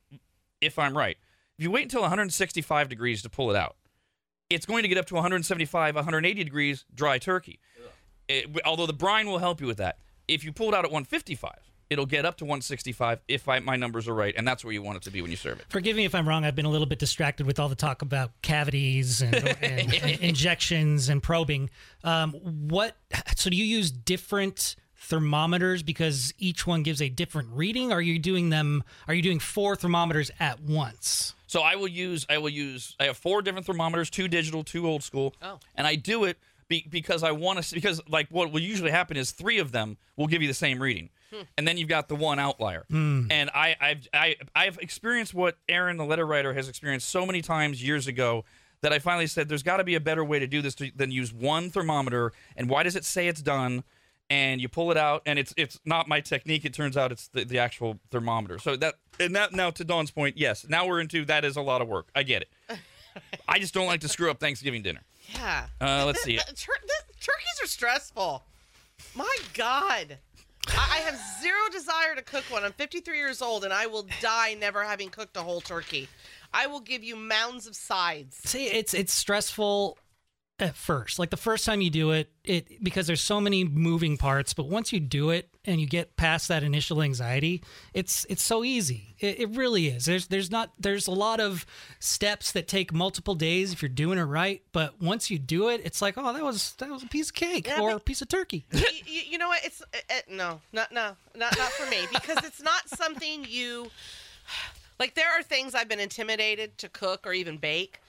if 0.61 0.79
I'm 0.79 0.97
right, 0.97 1.17
if 1.59 1.65
you 1.65 1.71
wait 1.71 1.83
until 1.85 2.03
165 2.03 2.89
degrees 2.89 3.23
to 3.23 3.31
pull 3.31 3.51
it 3.51 3.57
out, 3.57 3.77
it's 4.51 4.67
going 4.67 4.83
to 4.83 4.89
get 4.89 4.99
up 4.99 5.07
to 5.07 5.15
175, 5.15 5.95
180 5.95 6.45
degrees 6.45 6.85
dry 6.95 7.19
turkey. 7.19 7.59
It- 8.29 8.47
although 8.65 8.87
the 8.87 8.93
brine 8.93 9.27
will 9.27 9.39
help 9.39 9.61
you 9.61 9.67
with 9.67 9.79
that. 9.79 9.99
If 10.29 10.45
you 10.45 10.53
pull 10.53 10.69
it 10.69 10.75
out 10.75 10.85
at 10.85 10.91
155, 10.93 11.53
it'll 11.91 12.07
get 12.07 12.25
up 12.25 12.37
to 12.39 12.45
165 12.45 13.21
if 13.29 13.49
I, 13.49 13.59
my 13.59 13.77
numbers 13.77 14.07
are 14.09 14.15
right, 14.15 14.35
and 14.37 14.47
that's 14.47 14.65
where 14.65 14.73
you 14.73 14.81
want 14.83 14.97
it 14.99 15.03
to 15.03 15.11
be 15.11 15.21
when 15.21 15.31
you 15.31 15.37
serve 15.37 15.59
it. 15.59 15.67
Forgive 15.69 15.97
me 15.97 16.05
if 16.05 16.15
I'm 16.15 16.29
wrong. 16.29 16.45
I've 16.45 16.55
been 16.55 16.65
a 16.65 16.71
little 16.71 16.87
bit 16.87 16.99
distracted 16.99 17.47
with 17.47 17.59
all 17.59 17.69
the 17.69 17.75
talk 17.75 18.03
about 18.03 18.31
cavities 18.43 19.21
and, 19.23 19.35
and 19.63 19.93
injections 20.21 21.09
and 21.09 21.23
probing. 21.23 21.71
Um, 22.05 22.33
what? 22.69 22.97
So 23.37 23.51
do 23.51 23.57
you 23.57 23.65
use 23.65 23.91
different 23.91 24.77
thermometers 25.03 25.83
because 25.83 26.33
each 26.39 26.67
one 26.67 26.83
gives 26.83 27.03
a 27.03 27.09
different 27.09 27.49
reading? 27.53 27.93
Are 27.93 28.01
you 28.01 28.19
doing 28.19 28.51
them? 28.51 28.85
Are 29.09 29.15
you 29.15 29.23
doing 29.23 29.41
four 29.41 29.77
thermometers 29.77 30.31
at 30.39 30.61
once? 30.61 31.35
So 31.47 31.61
I 31.61 31.77
will 31.77 31.89
use 31.89 32.25
I 32.31 32.39
will 32.39 32.49
use 32.49 32.97
I 32.99 33.05
have 33.05 33.17
four 33.17 33.43
different 33.43 33.67
thermometers, 33.67 34.09
two 34.09 34.29
digital, 34.29 34.65
two 34.65 34.87
old 34.87 35.03
school, 35.03 35.35
Oh. 35.43 35.59
and 35.75 35.87
I 35.87 35.97
do 35.97 36.25
it 36.25 36.39
be, 36.69 36.87
because 36.89 37.23
I 37.23 37.33
want 37.33 37.63
to 37.63 37.75
because 37.75 38.01
like 38.09 38.29
what 38.31 38.53
will 38.53 38.61
usually 38.61 38.91
happen 38.91 39.17
is 39.17 39.33
three 39.33 39.59
of 39.59 39.73
them 39.73 39.99
will 40.17 40.29
give 40.29 40.41
you 40.41 40.49
the 40.49 40.55
same 40.55 40.81
reading, 40.81 41.11
hmm. 41.31 41.43
and 41.59 41.69
then 41.69 41.77
you've 41.77 41.89
got 41.89 42.09
the 42.09 42.17
one 42.17 42.39
outlier. 42.39 42.85
Hmm. 42.89 43.27
And 43.31 43.51
I 43.55 43.77
I've 43.81 44.09
I, 44.15 44.37
I've 44.57 44.79
experienced 44.79 45.35
what 45.35 45.57
Aaron 45.69 45.99
the 45.99 46.07
letter 46.07 46.27
writer 46.27 46.55
has 46.55 46.69
experienced 46.69 47.09
so 47.09 47.27
many 47.27 47.43
times 47.43 47.83
years 47.83 48.07
ago 48.07 48.45
that 48.81 48.93
I 48.93 48.99
finally 48.99 49.27
said 49.27 49.49
there's 49.49 49.63
got 49.63 49.77
to 49.77 49.85
be 49.85 49.95
a 49.95 50.01
better 50.01 50.25
way 50.25 50.39
to 50.39 50.47
do 50.47 50.63
this 50.63 50.75
to, 50.77 50.91
than 50.95 51.11
use 51.11 51.33
one 51.33 51.71
thermometer. 51.71 52.33
And 52.57 52.69
why 52.69 52.83
does 52.83 52.97
it 52.97 53.05
say 53.05 53.29
it's 53.29 53.43
done? 53.43 53.85
And 54.33 54.61
you 54.63 54.69
pull 54.69 54.91
it 54.91 54.97
out 54.97 55.21
and 55.27 55.39
it's 55.39 55.53
it's 55.59 55.79
not 55.85 56.09
my 56.09 56.21
technique 56.21 56.65
it 56.65 56.73
turns 56.73 56.97
out 56.97 57.13
it's 57.13 57.29
the, 57.29 57.45
the 57.45 57.59
actual 57.59 57.99
thermometer 58.11 58.59
so 58.59 58.75
that 58.77 58.95
and 59.21 59.37
that 59.37 59.53
now 59.53 59.71
to 59.71 59.85
dawn's 59.85 60.11
point 60.11 60.39
yes 60.39 60.65
now 60.69 60.87
we're 60.87 61.01
into 61.01 61.25
that 61.27 61.45
is 61.45 61.57
a 61.57 61.61
lot 61.61 61.83
of 61.83 61.89
work 61.89 62.07
i 62.15 62.23
get 62.23 62.43
it 62.43 62.79
i 63.49 63.59
just 63.59 63.75
don't 63.75 63.87
like 63.87 64.01
to 64.01 64.09
screw 64.09 64.31
up 64.31 64.41
thanksgiving 64.41 64.83
dinner 64.83 65.01
Yeah. 65.35 65.67
uh, 65.81 66.05
let's 66.07 66.23
see 66.23 66.37
Tur- 66.39 66.81
th- 66.81 67.21
turkeys 67.21 67.59
are 67.63 67.67
stressful. 67.69 68.43
My 69.15 69.37
God. 69.55 70.19
I 70.69 70.89
I 70.93 70.97
have 71.07 71.19
zero 71.43 71.59
desire 71.73 72.15
to 72.15 72.23
cook 72.23 72.45
one. 72.49 72.65
I'm 72.65 72.73
53 72.73 73.17
years 73.19 73.43
old 73.43 73.65
and 73.65 73.73
I 73.73 73.87
will 73.87 74.07
die 74.21 74.55
never 74.59 74.83
having 74.85 75.09
cooked 75.11 75.37
a 75.37 75.43
whole 75.43 75.61
turkey. 75.61 76.09
I 76.55 76.67
will 76.69 76.81
give 76.81 77.03
you 77.03 77.17
mounds 77.17 77.67
of 77.67 77.75
sides. 77.75 78.37
See, 78.45 78.67
it's 78.67 78.95
it's 78.95 79.13
stressful 79.13 79.99
at 80.63 80.77
first. 80.77 81.19
Like 81.19 81.31
the 81.31 81.37
first 81.37 81.67
time 81.67 81.81
you 81.81 81.91
do 81.91 82.13
it, 82.13 82.31
it 82.45 82.83
because 82.83 83.09
there's 83.09 83.21
so 83.21 83.41
many 83.41 83.65
moving 83.65 84.17
parts. 84.17 84.55
But 84.55 84.67
once 84.69 84.93
you 84.93 85.01
do 85.01 85.31
it 85.31 85.49
and 85.65 85.81
you 85.81 85.89
get 85.89 86.17
past 86.17 86.49
that 86.49 86.63
initial 86.63 87.03
anxiety, 87.03 87.63
it's 87.93 88.25
it's 88.31 88.43
so 88.43 88.63
easy. 88.63 89.17
It, 89.19 89.41
it 89.41 89.49
really 89.57 89.89
is. 89.89 90.05
There's 90.05 90.29
there's 90.29 90.51
not 90.53 90.73
there's 90.79 91.09
a 91.09 91.13
lot 91.13 91.41
of 91.41 91.67
steps 91.99 92.53
that 92.53 92.69
take 92.69 92.93
multiple 92.93 93.35
days 93.35 93.73
if 93.73 93.83
you're 93.83 93.89
doing 93.89 94.19
it 94.19 94.23
right. 94.23 94.63
But 94.71 95.03
once 95.03 95.31
you 95.31 95.39
do 95.39 95.69
it, 95.69 95.81
it's 95.85 96.01
like 96.01 96.15
oh 96.17 96.33
that 96.33 96.45
was 96.45 96.75
that 96.75 96.89
was 96.89 97.03
a 97.03 97.09
piece 97.09 97.31
of 97.31 97.35
cake 97.35 97.67
Yeah, 97.67 97.81
or 97.81 97.91
a 97.91 98.01
piece 98.01 98.23
of 98.23 98.29
turkey. 98.29 98.65
you, 98.73 98.83
you 99.31 99.39
know 99.39 99.49
what? 99.49 99.65
It's 99.65 99.83
uh, 99.83 99.99
uh, 100.11 100.15
no, 100.31 100.61
not 100.73 100.93
no, 100.93 101.17
not 101.35 101.59
not 101.59 101.73
for 101.73 101.91
me 101.91 101.99
because 102.13 102.39
it's 102.45 102.63
not 102.63 102.89
something 102.89 103.45
you 103.49 103.91
like. 105.01 105.15
There 105.15 105.29
are 105.29 105.43
things 105.43 105.75
I've 105.75 105.89
been 105.89 106.01
intimidated 106.01 106.79
to 106.79 106.89
cook 106.89 107.27
or 107.27 107.33
even 107.33 107.57
bake, 107.57 108.01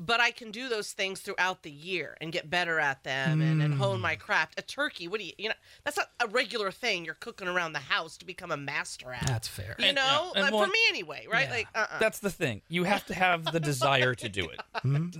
but 0.00 0.20
I 0.20 0.30
can 0.30 0.50
do 0.50 0.68
those 0.68 0.92
things 0.92 1.20
throughout 1.20 1.62
the 1.62 1.70
year 1.70 2.16
and 2.20 2.32
get 2.32 2.48
better 2.48 2.80
at 2.80 3.04
them 3.04 3.40
and, 3.40 3.62
and 3.62 3.74
hone 3.74 4.00
my 4.00 4.16
craft. 4.16 4.58
A 4.58 4.62
turkey, 4.62 5.06
what 5.08 5.20
do 5.20 5.26
you 5.26 5.32
you 5.38 5.48
know? 5.48 5.54
That's 5.84 5.96
not 5.96 6.08
a 6.20 6.26
regular 6.26 6.70
thing 6.70 7.04
you're 7.04 7.14
cooking 7.14 7.46
around 7.48 7.72
the 7.74 7.78
house 7.80 8.16
to 8.18 8.24
become 8.24 8.50
a 8.50 8.56
master 8.56 9.12
at. 9.12 9.26
That's 9.26 9.48
fair. 9.48 9.76
you 9.78 9.86
And- 9.86 9.96
know, 9.96 10.32
yeah, 10.34 10.46
and 10.46 10.54
one- 10.54 10.66
for 10.68 10.72
me 10.72 10.78
anyway, 10.88 11.26
right? 11.30 11.46
Yeah. 11.48 11.54
Like, 11.54 11.68
uh-uh. 11.74 11.98
that's 11.98 12.18
the 12.18 12.30
thing 12.30 12.62
you 12.68 12.84
have 12.84 13.04
to 13.06 13.14
have 13.14 13.44
the 13.44 13.60
desire 13.60 14.14
to 14.14 14.28
do 14.28 14.48
it 14.48 14.60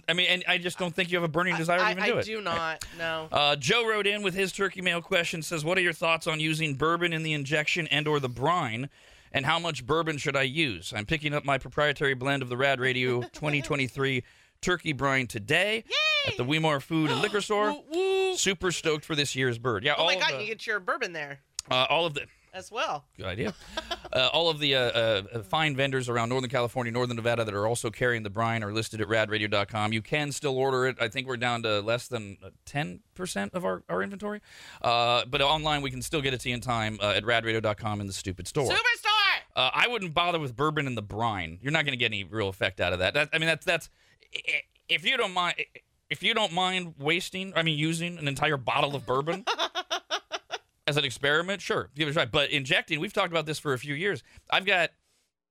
i 0.09 0.13
mean 0.13 0.27
and 0.29 0.45
i 0.49 0.57
just 0.59 0.79
don't 0.79 0.95
think 0.95 1.11
you 1.11 1.17
have 1.19 1.25
a 1.25 1.29
burning 1.29 1.57
desire 1.57 1.79
to 1.79 1.91
even 1.91 2.03
I 2.03 2.07
do 2.07 2.17
it 2.19 2.21
I 2.21 2.23
do 2.23 2.41
not. 2.41 2.85
No. 2.99 3.29
Uh, 3.33 3.57
Joe 3.57 3.87
wrote 3.89 4.07
in 4.07 4.23
with 4.23 4.35
his 4.35 4.53
turkey 4.53 4.81
mail 4.81 5.01
question. 5.03 5.43
Says, 5.43 5.65
"What 5.65 5.77
are 5.79 5.81
your 5.81 5.93
thoughts 5.93 6.27
on 6.27 6.41
using 6.41 6.75
bourbon 6.75 7.13
in 7.13 7.23
the 7.23 7.33
injection 7.33 7.87
and/or 7.89 8.21
the 8.21 8.29
brine, 8.29 8.89
and 9.33 9.45
how 9.47 9.59
much 9.59 9.87
bourbon 9.87 10.19
should 10.19 10.37
I 10.37 10.43
use? 10.43 10.93
I'm 10.95 11.07
picking 11.07 11.33
up 11.35 11.45
my 11.45 11.59
proprietary 11.59 12.15
blend 12.15 12.43
of 12.43 12.49
the 12.49 12.57
Rad 12.57 12.81
Radio 12.81 13.21
2023 13.23 14.23
Turkey 14.61 14.93
Brine 14.93 15.27
today 15.27 15.85
at 16.27 16.37
the 16.37 16.45
Weimar 16.45 16.81
Food 16.81 17.11
and 17.11 17.21
Liquor 17.23 17.41
Store. 17.41 17.73
Woo, 17.73 17.83
woo. 17.93 18.37
Super 18.37 18.71
stoked 18.73 19.05
for 19.05 19.15
this 19.15 19.35
year's 19.35 19.59
bird. 19.59 19.85
Yeah, 19.85 19.95
Oh 19.97 20.07
my 20.07 20.17
God, 20.17 20.35
the, 20.35 20.43
you 20.43 20.47
get 20.49 20.67
your 20.67 20.81
bourbon 20.81 21.13
there 21.13 21.41
uh, 21.71 21.87
all 21.89 22.07
of 22.07 22.15
the 22.15 22.27
as 22.53 22.71
well. 22.71 23.05
Good 23.17 23.27
idea. 23.27 23.55
uh, 24.13 24.29
all 24.33 24.51
of 24.51 24.59
the 24.59 24.75
uh, 24.75 24.81
uh, 24.81 25.43
fine 25.45 25.77
vendors 25.77 26.09
around 26.09 26.31
Northern 26.31 26.51
California, 26.51 26.93
Northern 26.93 27.17
Nevada 27.17 27.45
that 27.45 27.55
are 27.55 27.67
also 27.67 27.91
carrying 27.91 28.23
the 28.23 28.31
brine 28.31 28.65
are 28.65 28.73
listed 28.73 29.01
at 29.01 29.09
radradio.com. 29.09 29.93
You 29.93 30.03
can 30.03 30.33
still 30.33 30.57
order 30.59 30.87
it. 30.87 30.97
I 31.01 31.09
think 31.09 31.29
we're 31.29 31.37
down 31.37 31.63
to 31.63 31.81
less 31.81 32.09
than 32.09 32.39
uh, 32.45 32.51
10% 32.67 33.55
of 33.55 33.65
our, 33.65 33.85
our 33.89 34.03
inventory. 34.03 34.41
Uh, 34.83 35.25
but 35.27 35.41
online, 35.43 35.83
we 35.83 35.91
can 35.91 36.03
still 36.03 36.21
get 36.21 36.35
it 36.35 36.41
to 36.41 36.49
you 36.49 36.57
in 36.57 36.61
time 36.61 36.99
uh, 37.01 37.11
at 37.11 37.25
radradio.com 37.25 38.01
in 38.01 38.07
the 38.07 38.13
stupid 38.13 38.49
store. 38.49 38.69
Superstore. 38.69 39.11
Uh, 39.55 39.71
I 39.73 39.89
wouldn't 39.89 40.15
bother 40.15 40.39
with 40.39 40.57
bourbon 40.57 40.87
and 40.87 40.97
the 40.97 41.03
brine. 41.03 41.59
You're 41.61 41.73
not 41.73 41.85
going 41.85 41.93
to 41.93 41.99
get 41.99 42.07
any 42.07 42.25
real 42.25 42.49
effect 42.49 42.81
out 42.81 42.93
of 42.93 42.99
that. 43.01 43.15
that. 43.15 43.29
I 43.33 43.39
mean, 43.39 43.47
that's 43.47 43.67
that's 43.67 43.91
if 44.89 45.05
you 45.05 45.17
don't 45.17 45.33
mind 45.33 45.55
if 46.09 46.23
you 46.23 46.35
don't 46.35 46.53
mind 46.53 46.95
wasting. 46.99 47.53
I 47.55 47.63
mean, 47.63 47.79
using 47.79 48.19
an 48.19 48.27
entire 48.29 48.57
bottle 48.57 48.97
of 48.97 49.07
bourbon 49.07 49.45
as 50.87 50.97
an 50.97 51.05
experiment, 51.05 51.61
sure, 51.63 51.91
give 51.95 52.09
it 52.09 52.11
a 52.13 52.15
try. 52.15 52.25
But 52.27 52.51
injecting, 52.51 53.01
we've 53.01 53.13
talked 53.13 53.33
about 53.33 53.47
this 53.47 53.59
for 53.59 53.73
a 53.73 53.79
few 53.79 53.95
years. 53.95 54.23
I've 54.51 54.67
got 54.67 54.91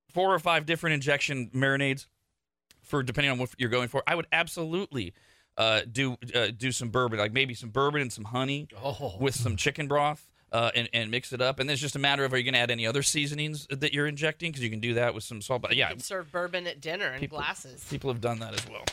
four 0.10 0.34
or 0.34 0.40
five 0.40 0.66
different 0.66 0.96
injection 0.96 1.50
marinades 1.54 2.08
for 2.82 3.04
depending 3.04 3.32
on 3.32 3.38
what 3.38 3.50
you're 3.58 3.70
going 3.70 3.88
for. 3.88 4.04
I 4.08 4.16
would 4.16 4.28
absolutely. 4.32 5.14
Uh, 5.58 5.82
do 5.92 6.16
uh, 6.34 6.48
do 6.56 6.72
some 6.72 6.88
bourbon, 6.88 7.20
like 7.20 7.34
maybe 7.34 7.54
some 7.54 7.70
bourbon 7.70 8.00
and 8.02 8.14
some 8.14 8.24
honey 8.24 8.66
Oh. 8.82 9.18
with 9.20 9.36
some 9.36 9.58
chicken 9.58 9.90
broth 9.90 10.26
uh, 10.52 10.72
and, 10.76 10.90
and 10.94 11.12
mix 11.12 11.32
it 11.34 11.42
up. 11.42 11.60
And 11.60 11.70
then 11.70 11.74
it's 11.74 11.82
just 11.82 11.96
a 11.96 12.00
matter 12.00 12.24
of 12.26 12.34
are 12.34 12.38
you 12.38 12.44
going 12.44 12.54
to 12.54 12.60
add 12.60 12.72
any 12.72 12.86
other 12.88 13.04
seasonings 13.04 13.68
that 13.68 13.94
you're 13.94 14.08
injecting? 14.08 14.52
Because 14.52 14.64
you 14.64 14.70
can 14.70 14.80
do 14.80 14.94
that 14.96 15.14
with 15.14 15.24
some 15.24 15.42
salt. 15.42 15.62
But 15.62 15.76
yeah, 15.76 15.90
You 15.90 15.96
could 15.96 16.04
serve 16.06 16.32
bourbon 16.32 16.68
at 16.68 16.82
dinner 16.82 17.14
in 17.14 17.20
People- 17.20 17.38
glasses. 17.40 17.86
people 17.90 18.12
have 18.12 18.22
done 18.22 18.40
that 18.40 18.54
as 18.54 18.68
well. 18.70 18.86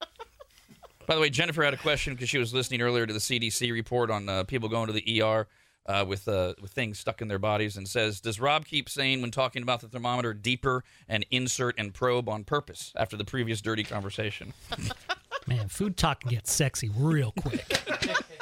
By 1.06 1.14
the 1.14 1.20
way, 1.20 1.30
Jennifer 1.30 1.62
had 1.62 1.72
a 1.74 1.78
question 1.78 2.14
because 2.14 2.28
she 2.28 2.38
was 2.38 2.52
listening 2.52 2.82
earlier 2.82 3.06
to 3.06 3.12
the 3.12 3.20
CDC 3.20 3.72
report 3.72 4.10
on 4.10 4.28
uh, 4.28 4.44
people 4.44 4.68
going 4.68 4.88
to 4.88 4.92
the 4.92 5.22
ER 5.22 5.46
uh, 5.86 6.04
with 6.06 6.26
uh, 6.26 6.54
with 6.60 6.72
things 6.72 6.98
stuck 6.98 7.22
in 7.22 7.28
their 7.28 7.38
bodies, 7.38 7.76
and 7.76 7.86
says, 7.86 8.20
"Does 8.20 8.40
Rob 8.40 8.64
keep 8.64 8.88
saying 8.88 9.20
when 9.22 9.30
talking 9.30 9.62
about 9.62 9.80
the 9.82 9.88
thermometer 9.88 10.34
deeper 10.34 10.82
and 11.08 11.24
insert 11.30 11.76
and 11.78 11.94
probe 11.94 12.28
on 12.28 12.42
purpose 12.42 12.92
after 12.96 13.16
the 13.16 13.24
previous 13.24 13.60
dirty 13.60 13.84
conversation?" 13.84 14.52
Man, 15.46 15.68
food 15.68 15.96
talk 15.96 16.22
can 16.22 16.30
get 16.30 16.48
sexy 16.48 16.90
real 16.96 17.30
quick. 17.40 17.64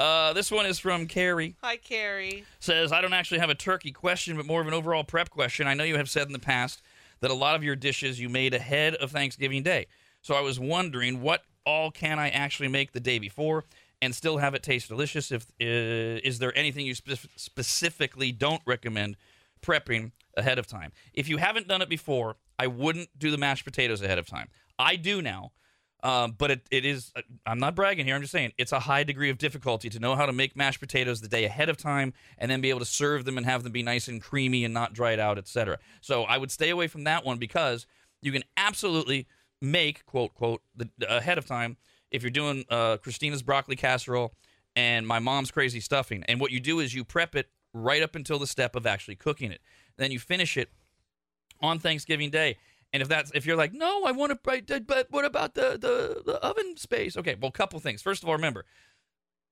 Uh, 0.00 0.32
this 0.32 0.50
one 0.50 0.64
is 0.64 0.78
from 0.78 1.06
Carrie. 1.06 1.56
Hi, 1.62 1.76
Carrie. 1.76 2.44
says, 2.58 2.90
I 2.90 3.02
don't 3.02 3.12
actually 3.12 3.40
have 3.40 3.50
a 3.50 3.54
turkey 3.54 3.92
question, 3.92 4.34
but 4.34 4.46
more 4.46 4.62
of 4.62 4.66
an 4.66 4.72
overall 4.72 5.04
prep 5.04 5.28
question. 5.28 5.66
I 5.66 5.74
know 5.74 5.84
you 5.84 5.98
have 5.98 6.08
said 6.08 6.26
in 6.26 6.32
the 6.32 6.38
past 6.38 6.80
that 7.20 7.30
a 7.30 7.34
lot 7.34 7.54
of 7.54 7.62
your 7.62 7.76
dishes 7.76 8.18
you 8.18 8.30
made 8.30 8.54
ahead 8.54 8.94
of 8.94 9.10
Thanksgiving 9.10 9.62
Day. 9.62 9.88
So 10.22 10.34
I 10.34 10.40
was 10.40 10.58
wondering 10.58 11.20
what 11.20 11.42
all 11.66 11.90
can 11.90 12.18
I 12.18 12.30
actually 12.30 12.68
make 12.68 12.92
the 12.92 13.00
day 13.00 13.18
before 13.18 13.66
and 14.00 14.14
still 14.14 14.38
have 14.38 14.54
it 14.54 14.62
taste 14.62 14.88
delicious? 14.88 15.30
If 15.30 15.42
uh, 15.60 16.24
is 16.24 16.38
there 16.38 16.56
anything 16.56 16.86
you 16.86 16.94
specifically 16.94 18.32
don't 18.32 18.62
recommend 18.64 19.18
prepping 19.60 20.12
ahead 20.34 20.58
of 20.58 20.66
time? 20.66 20.92
If 21.12 21.28
you 21.28 21.36
haven't 21.36 21.68
done 21.68 21.82
it 21.82 21.90
before, 21.90 22.36
I 22.58 22.68
wouldn't 22.68 23.10
do 23.18 23.30
the 23.30 23.36
mashed 23.36 23.66
potatoes 23.66 24.00
ahead 24.00 24.18
of 24.18 24.26
time. 24.26 24.48
I 24.78 24.96
do 24.96 25.20
now. 25.20 25.52
Um, 26.02 26.34
but 26.38 26.50
it, 26.50 26.60
it 26.70 26.84
is, 26.84 27.12
I'm 27.44 27.58
not 27.58 27.74
bragging 27.74 28.06
here. 28.06 28.14
I'm 28.14 28.20
just 28.22 28.32
saying 28.32 28.52
it's 28.56 28.72
a 28.72 28.80
high 28.80 29.04
degree 29.04 29.30
of 29.30 29.38
difficulty 29.38 29.88
to 29.90 29.98
know 29.98 30.16
how 30.16 30.26
to 30.26 30.32
make 30.32 30.56
mashed 30.56 30.80
potatoes 30.80 31.20
the 31.20 31.28
day 31.28 31.44
ahead 31.44 31.68
of 31.68 31.76
time 31.76 32.12
and 32.38 32.50
then 32.50 32.60
be 32.60 32.70
able 32.70 32.80
to 32.80 32.86
serve 32.86 33.24
them 33.24 33.36
and 33.36 33.46
have 33.46 33.62
them 33.62 33.72
be 33.72 33.82
nice 33.82 34.08
and 34.08 34.22
creamy 34.22 34.64
and 34.64 34.72
not 34.72 34.92
dried 34.92 35.18
out, 35.18 35.38
etc. 35.38 35.78
So 36.00 36.22
I 36.24 36.38
would 36.38 36.50
stay 36.50 36.70
away 36.70 36.86
from 36.86 37.04
that 37.04 37.24
one 37.24 37.38
because 37.38 37.86
you 38.22 38.32
can 38.32 38.44
absolutely 38.56 39.26
make, 39.60 40.06
quote, 40.06 40.34
quote, 40.34 40.62
the, 40.74 40.88
ahead 41.08 41.38
of 41.38 41.46
time 41.46 41.76
if 42.10 42.22
you're 42.22 42.30
doing 42.30 42.64
uh, 42.70 42.96
Christina's 42.96 43.42
broccoli 43.42 43.76
casserole 43.76 44.32
and 44.76 45.06
my 45.06 45.18
mom's 45.18 45.50
crazy 45.50 45.80
stuffing. 45.80 46.24
And 46.28 46.40
what 46.40 46.50
you 46.50 46.60
do 46.60 46.80
is 46.80 46.94
you 46.94 47.04
prep 47.04 47.34
it 47.34 47.48
right 47.72 48.02
up 48.02 48.14
until 48.14 48.38
the 48.38 48.46
step 48.46 48.76
of 48.76 48.86
actually 48.86 49.16
cooking 49.16 49.52
it. 49.52 49.60
Then 49.96 50.10
you 50.10 50.18
finish 50.18 50.56
it 50.56 50.70
on 51.60 51.78
Thanksgiving 51.78 52.30
Day. 52.30 52.56
And 52.92 53.02
if 53.02 53.08
that's 53.08 53.30
if 53.34 53.46
you're 53.46 53.56
like, 53.56 53.72
no, 53.72 54.04
I 54.04 54.12
want 54.12 54.32
to, 54.44 54.80
but 54.80 55.06
what 55.10 55.24
about 55.24 55.54
the, 55.54 55.78
the 55.78 56.22
the 56.24 56.44
oven 56.44 56.76
space? 56.76 57.16
Okay, 57.16 57.36
well, 57.40 57.48
a 57.48 57.52
couple 57.52 57.78
things. 57.78 58.02
First 58.02 58.22
of 58.22 58.28
all, 58.28 58.34
remember, 58.34 58.64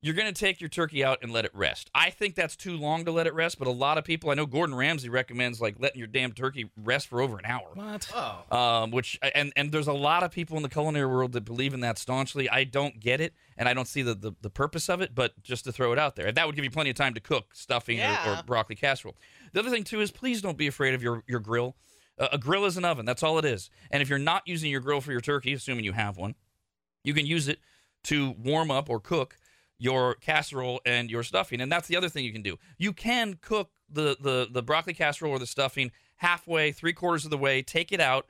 you're 0.01 0.14
going 0.14 0.33
to 0.33 0.38
take 0.38 0.61
your 0.61 0.68
turkey 0.68 1.05
out 1.05 1.18
and 1.22 1.33
let 1.33 1.44
it 1.44 1.51
rest. 1.55 1.90
I 1.92 2.11
think 2.11 2.37
that's 2.37 2.55
too 2.55 2.77
long 2.77 3.05
to 3.05 3.11
let 3.11 3.27
it 3.27 3.35
rest, 3.35 3.59
but 3.59 3.66
a 3.66 3.72
lot 3.72 3.98
of 3.98 4.05
people, 4.05 4.31
I 4.31 4.35
know 4.35 4.46
Gordon 4.46 4.77
Ramsay 4.77 5.09
recommends 5.09 5.61
like 5.61 5.77
letting 5.81 5.98
your 5.98 6.07
damn 6.07 6.33
turkey 6.33 6.70
rest 6.77 7.09
for 7.09 7.20
over 7.20 7.37
an 7.37 7.44
hour. 7.44 7.68
What? 7.74 8.09
Oh. 8.14 8.57
Um, 8.57 8.90
which 8.92 9.18
and 9.35 9.53
and 9.57 9.72
there's 9.72 9.88
a 9.88 9.92
lot 9.92 10.22
of 10.22 10.31
people 10.31 10.57
in 10.57 10.62
the 10.62 10.68
culinary 10.68 11.07
world 11.07 11.33
that 11.33 11.44
believe 11.44 11.74
in 11.74 11.81
that 11.81 11.98
staunchly. 11.98 12.48
I 12.48 12.64
don't 12.64 13.01
get 13.01 13.20
it, 13.20 13.35
and 13.57 13.68
I 13.68 13.74
don't 13.74 13.88
see 13.88 14.03
the 14.03 14.14
the, 14.14 14.33
the 14.40 14.51
purpose 14.51 14.88
of 14.88 15.01
it. 15.01 15.14
But 15.14 15.40
just 15.42 15.64
to 15.64 15.72
throw 15.72 15.92
it 15.92 15.98
out 15.98 16.14
there, 16.14 16.31
that 16.31 16.46
would 16.46 16.55
give 16.55 16.64
you 16.64 16.70
plenty 16.70 16.90
of 16.90 16.96
time 16.96 17.14
to 17.14 17.20
cook 17.20 17.55
stuffing 17.55 18.01
or, 18.01 18.16
or 18.27 18.42
broccoli 18.46 18.77
casserole. 18.77 19.16
The 19.53 19.61
other 19.61 19.70
thing 19.70 19.85
too 19.85 20.01
is 20.01 20.12
please 20.12 20.42
don't 20.42 20.59
be 20.59 20.68
afraid 20.68 20.94
of 20.94 21.03
your 21.03 21.24
your 21.27 21.40
grill. 21.40 21.74
A 22.18 22.38
grill 22.38 22.64
is 22.64 22.76
an 22.76 22.85
oven. 22.85 23.07
That's 23.07 23.22
all 23.22 23.38
it 23.38 23.44
is. 23.44 23.70
And 23.90 24.02
if 24.02 24.09
you're 24.09 24.18
not 24.18 24.42
using 24.46 24.70
your 24.70 24.81
grill 24.81 25.00
for 25.00 25.12
your 25.12 25.20
turkey, 25.20 25.52
assuming 25.52 25.85
you 25.85 25.92
have 25.92 26.16
one, 26.16 26.35
you 27.04 27.14
can 27.14 27.26
use 27.26 27.48
it 27.48 27.61
to 28.04 28.35
warm 28.38 28.70
up 28.70 28.90
or 28.90 29.00
cook 29.00 29.37
your 29.78 30.14
casserole 30.16 30.81
and 30.85 31.11
your 31.11 31.22
stuffing. 31.22 31.61
And 31.61 31.70
that's 31.70 31.88
the 31.88 31.96
other 31.96 32.09
thing 32.09 32.24
you 32.24 32.33
can 32.33 32.42
do. 32.42 32.59
You 32.76 32.92
can 32.92 33.38
cook 33.40 33.70
the 33.88 34.16
the 34.20 34.48
the 34.50 34.62
broccoli 34.62 34.94
casserole 34.94 35.33
or 35.33 35.38
the 35.38 35.46
stuffing 35.46 35.92
halfway, 36.16 36.72
three 36.72 36.92
quarters 36.92 37.24
of 37.24 37.31
the 37.31 37.38
way, 37.38 37.62
take 37.62 37.92
it 37.92 38.00
out, 38.00 38.26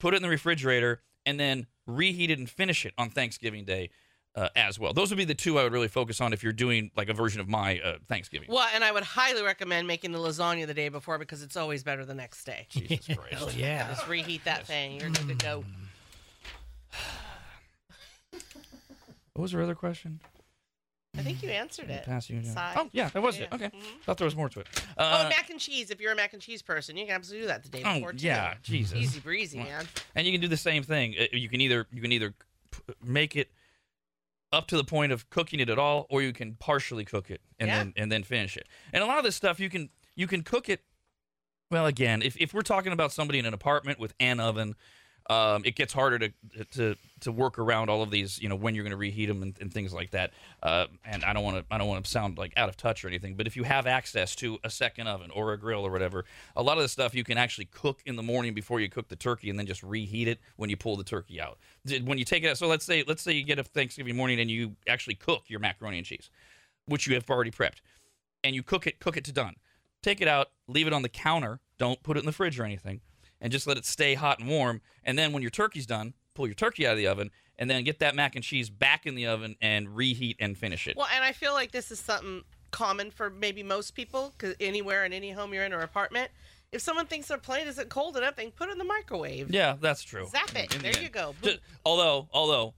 put 0.00 0.14
it 0.14 0.16
in 0.16 0.22
the 0.22 0.28
refrigerator, 0.28 1.02
and 1.26 1.38
then 1.38 1.66
reheat 1.86 2.30
it 2.30 2.38
and 2.38 2.48
finish 2.48 2.86
it 2.86 2.94
on 2.96 3.10
Thanksgiving 3.10 3.64
Day. 3.64 3.90
Uh, 4.36 4.50
as 4.54 4.78
well, 4.78 4.92
those 4.92 5.08
would 5.10 5.16
be 5.16 5.24
the 5.24 5.34
two 5.34 5.58
I 5.58 5.62
would 5.62 5.72
really 5.72 5.88
focus 5.88 6.20
on 6.20 6.34
if 6.34 6.42
you're 6.42 6.52
doing 6.52 6.90
like 6.94 7.08
a 7.08 7.14
version 7.14 7.40
of 7.40 7.48
my 7.48 7.80
uh, 7.80 7.94
Thanksgiving. 8.06 8.48
Well, 8.52 8.68
and 8.74 8.84
I 8.84 8.92
would 8.92 9.02
highly 9.02 9.42
recommend 9.42 9.88
making 9.88 10.12
the 10.12 10.18
lasagna 10.18 10.66
the 10.66 10.74
day 10.74 10.90
before 10.90 11.16
because 11.16 11.42
it's 11.42 11.56
always 11.56 11.82
better 11.82 12.04
the 12.04 12.14
next 12.14 12.44
day. 12.44 12.66
Jesus 12.70 13.16
Christ! 13.16 13.36
Oh 13.40 13.48
yeah. 13.56 13.88
Just 13.88 14.06
reheat 14.06 14.44
that 14.44 14.66
thing. 14.66 15.00
You're 15.00 15.08
good 15.08 15.28
to 15.28 15.34
go. 15.34 15.64
What 19.32 19.42
was 19.42 19.52
your 19.52 19.62
other 19.62 19.74
question? 19.74 20.20
I 21.18 21.22
think 21.22 21.42
you 21.42 21.48
answered 21.50 21.88
it. 21.90 22.04
Pass 22.04 22.28
you. 22.30 22.42
Oh 22.56 22.88
yeah, 22.92 23.08
that 23.10 23.22
was 23.22 23.36
it. 23.38 23.48
Yeah. 23.50 23.54
Okay, 23.54 23.66
Mhm. 23.66 24.00
thought 24.04 24.18
there 24.18 24.24
was 24.26 24.36
more 24.36 24.48
to 24.50 24.60
it. 24.60 24.66
Oh, 24.98 25.02
Uh, 25.04 25.18
and 25.20 25.28
mac 25.30 25.48
and 25.50 25.58
cheese. 25.60 25.90
If 25.90 26.00
you're 26.00 26.12
a 26.12 26.16
mac 26.16 26.32
and 26.34 26.42
cheese 26.42 26.62
person, 26.62 26.96
you 26.96 27.04
can 27.06 27.14
absolutely 27.14 27.44
do 27.44 27.48
that 27.48 27.62
the 27.62 27.68
day 27.70 27.82
oh, 27.84 27.94
before 27.94 28.12
too. 28.12 28.26
yeah, 28.26 28.54
Jesus. 28.62 28.96
Easy 28.98 29.20
breezy, 29.20 29.58
man. 29.58 29.86
and 30.14 30.26
you 30.26 30.32
can 30.32 30.40
do 30.40 30.48
the 30.48 30.56
same 30.56 30.82
thing. 30.82 31.14
Uh, 31.18 31.24
You 31.32 31.48
can 31.48 31.60
either 31.60 31.86
you 31.92 32.00
can 32.02 32.12
either 32.12 32.34
make 33.04 33.36
it 33.36 33.50
up 34.56 34.66
to 34.68 34.76
the 34.76 34.84
point 34.84 35.12
of 35.12 35.28
cooking 35.30 35.60
it 35.60 35.68
at 35.68 35.78
all, 35.78 36.06
or 36.08 36.22
you 36.22 36.32
can 36.32 36.54
partially 36.54 37.04
cook 37.04 37.30
it 37.30 37.40
and 37.58 37.68
Yeah. 37.68 37.78
then 37.78 37.92
and 37.96 38.10
then 38.12 38.22
finish 38.24 38.56
it. 38.56 38.66
And 38.92 39.02
a 39.02 39.06
lot 39.06 39.18
of 39.18 39.24
this 39.24 39.36
stuff 39.36 39.60
you 39.60 39.68
can 39.68 39.90
you 40.14 40.26
can 40.26 40.42
cook 40.42 40.68
it. 40.68 40.82
Well, 41.70 41.86
again, 41.86 42.22
if 42.22 42.36
if 42.38 42.54
we're 42.54 42.62
talking 42.62 42.92
about 42.92 43.12
somebody 43.12 43.38
in 43.38 43.46
an 43.46 43.54
apartment 43.54 43.98
with 43.98 44.14
an 44.20 44.40
oven, 44.40 44.74
um, 45.28 45.62
it 45.64 45.74
gets 45.74 45.92
harder 45.92 46.18
to 46.18 46.32
to 46.72 46.96
to 47.20 47.32
work 47.32 47.58
around 47.58 47.90
all 47.90 48.02
of 48.02 48.10
these. 48.10 48.40
You 48.40 48.48
know 48.48 48.54
when 48.54 48.74
you're 48.74 48.84
going 48.84 48.92
to 48.92 48.96
reheat 48.96 49.28
them 49.28 49.42
and, 49.42 49.56
and 49.60 49.72
things 49.72 49.92
like 49.92 50.10
that. 50.12 50.32
Uh, 50.62 50.86
and 51.04 51.24
I 51.24 51.32
don't 51.32 51.42
want 51.42 51.56
to 51.56 51.64
I 51.74 51.78
don't 51.78 51.88
want 51.88 52.04
to 52.04 52.10
sound 52.10 52.38
like 52.38 52.52
out 52.56 52.68
of 52.68 52.76
touch 52.76 53.04
or 53.04 53.08
anything, 53.08 53.34
but 53.34 53.46
if 53.46 53.56
you 53.56 53.64
have 53.64 53.86
access 53.86 54.36
to 54.36 54.58
a 54.62 54.70
second 54.70 55.08
oven 55.08 55.30
or 55.30 55.52
a 55.52 55.58
grill 55.58 55.84
or 55.84 55.90
whatever, 55.90 56.24
a 56.54 56.62
lot 56.62 56.76
of 56.76 56.82
the 56.82 56.88
stuff 56.88 57.14
you 57.14 57.24
can 57.24 57.38
actually 57.38 57.66
cook 57.66 58.00
in 58.06 58.16
the 58.16 58.22
morning 58.22 58.54
before 58.54 58.80
you 58.80 58.88
cook 58.88 59.08
the 59.08 59.16
turkey, 59.16 59.50
and 59.50 59.58
then 59.58 59.66
just 59.66 59.82
reheat 59.82 60.28
it 60.28 60.38
when 60.56 60.70
you 60.70 60.76
pull 60.76 60.96
the 60.96 61.04
turkey 61.04 61.40
out. 61.40 61.58
When 62.04 62.18
you 62.18 62.24
take 62.24 62.44
it 62.44 62.50
out, 62.50 62.58
so 62.58 62.68
let's 62.68 62.84
say 62.84 63.02
let's 63.06 63.22
say 63.22 63.32
you 63.32 63.44
get 63.44 63.58
a 63.58 63.64
Thanksgiving 63.64 64.16
morning 64.16 64.38
and 64.40 64.50
you 64.50 64.76
actually 64.88 65.16
cook 65.16 65.44
your 65.48 65.60
macaroni 65.60 65.98
and 65.98 66.06
cheese, 66.06 66.30
which 66.86 67.06
you 67.06 67.14
have 67.14 67.28
already 67.28 67.50
prepped, 67.50 67.80
and 68.44 68.54
you 68.54 68.62
cook 68.62 68.86
it 68.86 69.00
cook 69.00 69.16
it 69.16 69.24
to 69.24 69.32
done. 69.32 69.56
Take 70.02 70.20
it 70.20 70.28
out, 70.28 70.50
leave 70.68 70.86
it 70.86 70.92
on 70.92 71.02
the 71.02 71.08
counter. 71.08 71.58
Don't 71.78 72.00
put 72.04 72.16
it 72.16 72.20
in 72.20 72.26
the 72.26 72.32
fridge 72.32 72.60
or 72.60 72.64
anything, 72.64 73.00
and 73.40 73.52
just 73.52 73.66
let 73.66 73.76
it 73.76 73.84
stay 73.84 74.14
hot 74.14 74.38
and 74.40 74.48
warm. 74.48 74.80
And 75.04 75.18
then 75.18 75.32
when 75.32 75.42
your 75.42 75.50
turkey's 75.50 75.86
done, 75.86 76.14
pull 76.34 76.46
your 76.46 76.54
turkey 76.54 76.86
out 76.86 76.92
of 76.92 76.98
the 76.98 77.06
oven, 77.06 77.30
and 77.58 77.70
then 77.70 77.84
get 77.84 77.98
that 78.00 78.14
mac 78.14 78.34
and 78.34 78.44
cheese 78.44 78.68
back 78.68 79.06
in 79.06 79.14
the 79.14 79.26
oven 79.26 79.56
and 79.60 79.96
reheat 79.96 80.36
and 80.40 80.56
finish 80.58 80.86
it. 80.86 80.96
Well, 80.96 81.08
and 81.14 81.24
I 81.24 81.32
feel 81.32 81.52
like 81.54 81.72
this 81.72 81.90
is 81.90 81.98
something 81.98 82.42
common 82.70 83.10
for 83.10 83.30
maybe 83.30 83.62
most 83.62 83.94
people, 83.94 84.32
because 84.36 84.54
anywhere 84.60 85.04
in 85.04 85.12
any 85.12 85.30
home 85.30 85.54
you're 85.54 85.64
in 85.64 85.72
or 85.72 85.80
apartment, 85.80 86.30
if 86.72 86.82
someone 86.82 87.06
thinks 87.06 87.28
their 87.28 87.38
plate 87.38 87.66
isn't 87.66 87.88
cold 87.88 88.16
enough, 88.16 88.36
they 88.36 88.42
can 88.42 88.52
put 88.52 88.68
it 88.68 88.72
in 88.72 88.78
the 88.78 88.84
microwave. 88.84 89.50
Yeah, 89.50 89.76
that's 89.80 90.02
true. 90.02 90.26
Zap 90.30 90.54
it. 90.56 90.74
In 90.74 90.82
the 90.82 90.82
There 90.82 90.92
end. 90.94 91.02
you 91.02 91.08
go. 91.08 91.34
Ju- 91.42 91.58
although, 91.84 92.28
although, 92.32 92.74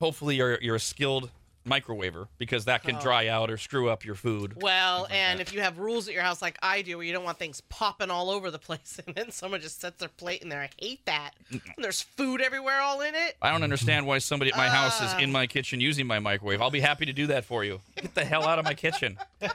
hopefully 0.00 0.36
you're 0.36 0.58
you're 0.62 0.76
a 0.76 0.80
skilled 0.80 1.30
microwaver 1.66 2.28
because 2.38 2.64
that 2.64 2.82
can 2.82 2.96
Oh. 2.96 3.00
dry 3.00 3.28
out 3.28 3.50
or 3.50 3.56
screw 3.58 3.88
up 3.90 4.04
your 4.04 4.14
food. 4.14 4.54
Well, 4.60 5.06
and 5.10 5.40
if 5.40 5.52
you 5.52 5.60
have 5.60 5.78
rules 5.78 6.08
at 6.08 6.14
your 6.14 6.22
house 6.22 6.40
like 6.40 6.58
I 6.62 6.82
do, 6.82 6.96
where 6.96 7.06
you 7.06 7.12
don't 7.12 7.24
want 7.24 7.38
things 7.38 7.60
popping 7.68 8.10
all 8.10 8.30
over 8.30 8.50
the 8.50 8.58
place, 8.58 8.98
and 9.06 9.14
then 9.14 9.30
someone 9.30 9.60
just 9.60 9.80
sets 9.80 9.98
their 9.98 10.08
plate 10.08 10.42
in 10.42 10.48
there, 10.48 10.62
I 10.62 10.70
hate 10.80 11.04
that. 11.06 11.32
And 11.50 11.60
there's 11.78 12.00
food 12.02 12.40
everywhere, 12.40 12.80
all 12.80 13.00
in 13.02 13.14
it. 13.14 13.36
I 13.42 13.50
don't 13.50 13.62
understand 13.62 14.06
why 14.06 14.18
somebody 14.18 14.50
at 14.52 14.56
my 14.56 14.68
house 14.68 15.00
is 15.00 15.10
Ah. 15.14 15.18
in 15.18 15.30
my 15.30 15.46
kitchen 15.46 15.80
using 15.80 16.06
my 16.06 16.18
microwave. 16.18 16.62
I'll 16.62 16.70
be 16.70 16.80
happy 16.80 17.06
to 17.06 17.12
do 17.12 17.26
that 17.28 17.44
for 17.44 17.62
you. 17.64 17.80
Get 17.96 18.14
the 18.14 18.24
hell 18.24 18.44
out 18.46 18.58
of 18.58 18.64
my 18.64 18.74
kitchen. 18.74 19.18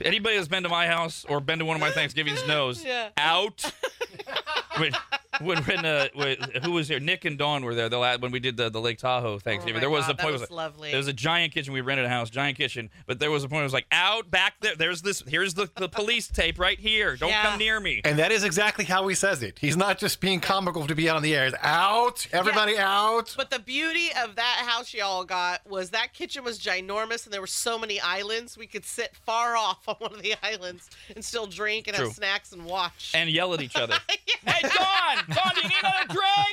Anybody 0.00 0.36
that's 0.36 0.48
been 0.48 0.64
to 0.64 0.68
my 0.68 0.86
house 0.86 1.24
or 1.28 1.40
been 1.40 1.60
to 1.60 1.64
one 1.64 1.76
of 1.76 1.80
my 1.80 1.90
Thanksgivings 1.90 2.46
knows. 2.46 2.84
Yeah. 2.84 3.08
Out. 3.16 3.72
when 4.76 4.92
when, 5.40 5.62
when, 5.64 5.84
uh, 5.84 6.08
when 6.14 6.36
who 6.62 6.72
was 6.72 6.88
there? 6.88 7.00
Nick 7.00 7.24
and 7.24 7.36
Dawn 7.38 7.64
were 7.64 7.74
there. 7.74 7.88
The 7.88 7.98
last, 7.98 8.20
when 8.20 8.30
we 8.32 8.40
did 8.40 8.56
the, 8.56 8.70
the 8.70 8.80
Lake 8.80 8.98
Tahoe 8.98 9.38
Thanksgiving. 9.38 9.78
Oh 9.78 9.80
there 9.80 9.90
was 9.90 10.06
God, 10.06 10.18
a 10.18 10.22
point. 10.22 10.32
that 10.32 10.38
it 10.38 10.40
was 10.40 10.50
lovely. 10.50 10.90
There 10.90 10.98
was 10.98 11.08
a 11.08 11.12
giant 11.12 11.52
kitchen. 11.52 11.72
We 11.72 11.80
rented 11.80 12.06
a 12.06 12.08
house, 12.08 12.30
giant 12.30 12.56
kitchen. 12.56 12.90
But 13.06 13.18
there 13.18 13.30
was 13.30 13.44
a 13.44 13.48
point. 13.48 13.60
It 13.60 13.64
was 13.64 13.72
like 13.72 13.86
out 13.92 14.30
back 14.30 14.54
there. 14.60 14.74
There's 14.76 15.02
this. 15.02 15.22
Here's 15.26 15.54
the, 15.54 15.70
the 15.76 15.88
police 15.88 16.28
tape 16.28 16.58
right 16.58 16.78
here. 16.78 17.16
Don't 17.16 17.30
Yeah. 17.30 17.42
come 17.42 17.58
near 17.58 17.80
me. 17.80 18.00
And 18.04 18.18
that 18.18 18.32
is 18.32 18.44
exactly 18.44 18.84
how 18.84 19.06
he 19.08 19.14
says 19.14 19.42
it. 19.42 19.58
He's 19.60 19.76
not 19.76 19.98
just 19.98 20.20
being 20.20 20.40
comical 20.40 20.86
to 20.86 20.94
be 20.94 21.08
on 21.08 21.22
the 21.22 21.34
air. 21.34 21.46
It's 21.46 21.56
out. 21.62 22.26
Everybody 22.32 22.78
out. 22.78 23.34
But 23.36 23.50
the 23.50 23.58
beauty 23.58 24.08
of 24.22 24.36
that 24.36 24.64
house 24.66 24.92
y'all 24.94 25.24
got 25.24 25.66
was 25.68 25.90
that 25.90 26.12
kitchen 26.12 26.44
was 26.44 26.58
ginormous, 26.58 27.24
and 27.24 27.32
there 27.32 27.40
were 27.40 27.46
so 27.46 27.78
many 27.78 28.00
islands. 28.00 28.56
We 28.56 28.66
could 28.66 28.84
sit 28.84 29.14
far 29.24 29.56
off 29.56 29.88
on 29.88 29.96
one 29.98 30.12
of 30.14 30.22
the 30.22 30.34
islands 30.42 30.88
and 31.14 31.24
still 31.24 31.46
drink 31.46 31.86
and 31.88 31.96
True. 31.96 32.06
have 32.06 32.14
snacks 32.14 32.52
and 32.52 32.64
watch. 32.64 33.12
And 33.14 33.30
yell 33.30 33.52
at 33.54 33.60
each 33.62 33.76
other. 33.76 33.94
Hey, 34.46 34.60
Dawn! 34.60 35.23
Dawn, 35.28 35.50
do 35.54 35.60
you 35.62 35.68
need 35.68 35.76
another 35.82 36.06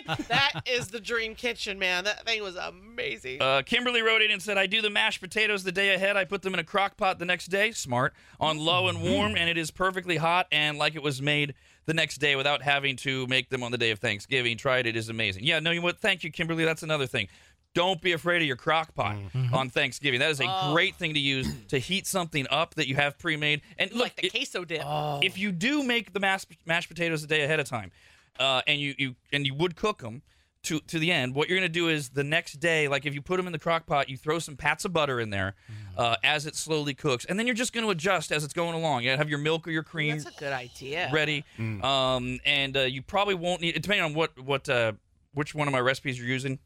drink? 0.08 0.28
that 0.28 0.62
is 0.66 0.88
the 0.88 1.00
dream 1.00 1.36
kitchen, 1.36 1.78
man. 1.80 2.04
That 2.04 2.26
thing 2.26 2.42
was 2.44 2.56
amazing. 2.56 3.42
Uh, 3.42 3.62
Kimberly 3.66 4.02
wrote 4.02 4.22
in 4.22 4.32
and 4.32 4.42
said, 4.42 4.58
I 4.58 4.66
do 4.68 4.82
the 4.82 4.90
mashed 4.90 5.22
potatoes 5.22 5.64
the 5.64 5.72
day 5.72 5.94
ahead. 5.94 6.18
I 6.18 6.26
put 6.26 6.42
them 6.42 6.54
in 6.54 6.60
a 6.60 6.64
crock 6.64 6.98
pot 6.98 7.20
the 7.20 7.26
next 7.26 7.48
day, 7.48 7.72
smart, 7.72 8.14
on 8.40 8.58
low 8.58 8.88
and 8.88 9.02
warm, 9.02 9.36
and 9.36 9.50
it 9.50 9.58
is 9.58 9.72
perfectly 9.72 10.18
hot 10.18 10.48
and 10.52 10.78
like 10.78 10.96
it 10.96 11.04
was 11.04 11.22
made 11.22 11.54
the 11.86 11.94
next 11.94 12.18
day 12.18 12.36
without 12.36 12.62
having 12.62 12.96
to 12.98 13.26
make 13.28 13.50
them 13.50 13.64
on 13.64 13.72
the 13.72 13.78
day 13.78 13.92
of 13.92 14.00
Thanksgiving. 14.00 14.58
Try 14.58 14.80
it, 14.80 14.86
it 14.86 14.96
is 14.96 15.10
amazing. 15.10 15.44
Yeah, 15.44 15.60
no, 15.60 15.72
you 15.72 15.80
know 15.80 15.86
what? 15.86 16.00
Thank 16.00 16.24
you, 16.24 16.32
Kimberly. 16.32 16.64
That's 16.66 16.84
another 16.84 17.08
thing. 17.08 17.28
Don't 17.74 18.02
be 18.02 18.12
afraid 18.12 18.42
of 18.42 18.48
your 18.48 18.58
crock 18.58 18.94
pot 18.94 19.16
on 19.54 19.70
Thanksgiving. 19.70 20.20
That 20.20 20.30
is 20.32 20.42
a 20.42 20.46
Oh. 20.46 20.74
great 20.74 20.96
thing 20.96 21.14
to 21.14 21.20
use 21.22 21.48
to 21.70 21.80
heat 21.80 22.06
something 22.06 22.46
up 22.52 22.76
that 22.76 22.90
you 22.90 22.96
have 22.98 23.18
pre 23.18 23.38
made. 23.38 23.62
And 23.80 23.90
look, 23.94 24.02
like 24.04 24.16
the 24.18 24.30
queso 24.30 24.66
dip. 24.66 24.82
if 25.24 25.38
you 25.38 25.54
do 25.54 25.82
make 25.82 26.12
the 26.12 26.20
mashed, 26.20 26.48
mashed 26.66 26.90
potatoes 26.90 27.24
a 27.24 27.28
day 27.28 27.44
ahead 27.44 27.62
of 27.62 27.68
time, 27.70 27.92
uh, 28.40 28.62
and 28.68 28.80
you, 28.80 28.96
you 28.98 29.16
and 29.32 29.46
you 29.46 29.54
would 29.54 29.76
cook 29.76 30.00
them 30.00 30.22
to 30.64 30.80
to 30.82 31.00
the 31.00 31.12
end, 31.12 31.34
what 31.34 31.50
you're 31.50 31.58
gonna 31.58 31.70
do 31.70 31.90
is 31.90 32.10
the 32.10 32.24
next 32.24 32.54
day, 32.60 32.88
like 32.88 33.06
if 33.06 33.16
you 33.16 33.22
put 33.22 33.38
them 33.38 33.48
in 33.48 33.52
the 33.52 33.60
crock 33.60 33.88
pot, 33.88 34.10
you 34.10 34.18
throw 34.18 34.38
some 34.38 34.56
pats 34.56 34.86
of 34.86 34.94
butter 34.94 35.20
in 35.20 35.32
there 35.32 35.56
uh, 35.98 36.16
as 36.24 36.46
it 36.46 36.56
slowly 36.56 36.94
cooks, 36.94 37.26
and 37.26 37.40
then 37.40 37.48
you're 37.48 37.56
just 37.56 37.74
gonna 37.74 37.90
adjust 37.90 38.32
as 38.32 38.44
it's 38.44 38.54
going 38.54 38.76
along. 38.76 39.04
You 39.04 39.10
have 39.10 39.30
your 39.30 39.40
milk 39.40 39.68
or 39.68 39.72
your 39.72 39.82
cream 39.84 40.20
That's 40.20 40.36
a 40.36 40.40
good 40.40 40.54
idea. 40.54 41.10
ready, 41.12 41.44
um, 41.60 42.40
and 42.46 42.78
uh, 42.78 42.82
you 42.82 43.02
probably 43.02 43.34
won't 43.36 43.62
need 43.62 43.76
it 43.76 43.82
depending 43.82 44.06
on 44.06 44.14
what 44.14 44.40
what 44.40 44.70
uh, 44.70 44.94
which 45.34 45.56
one 45.56 45.68
of 45.68 45.72
my 45.72 45.80
recipes 45.80 46.20
you're 46.20 46.28
using, 46.28 46.60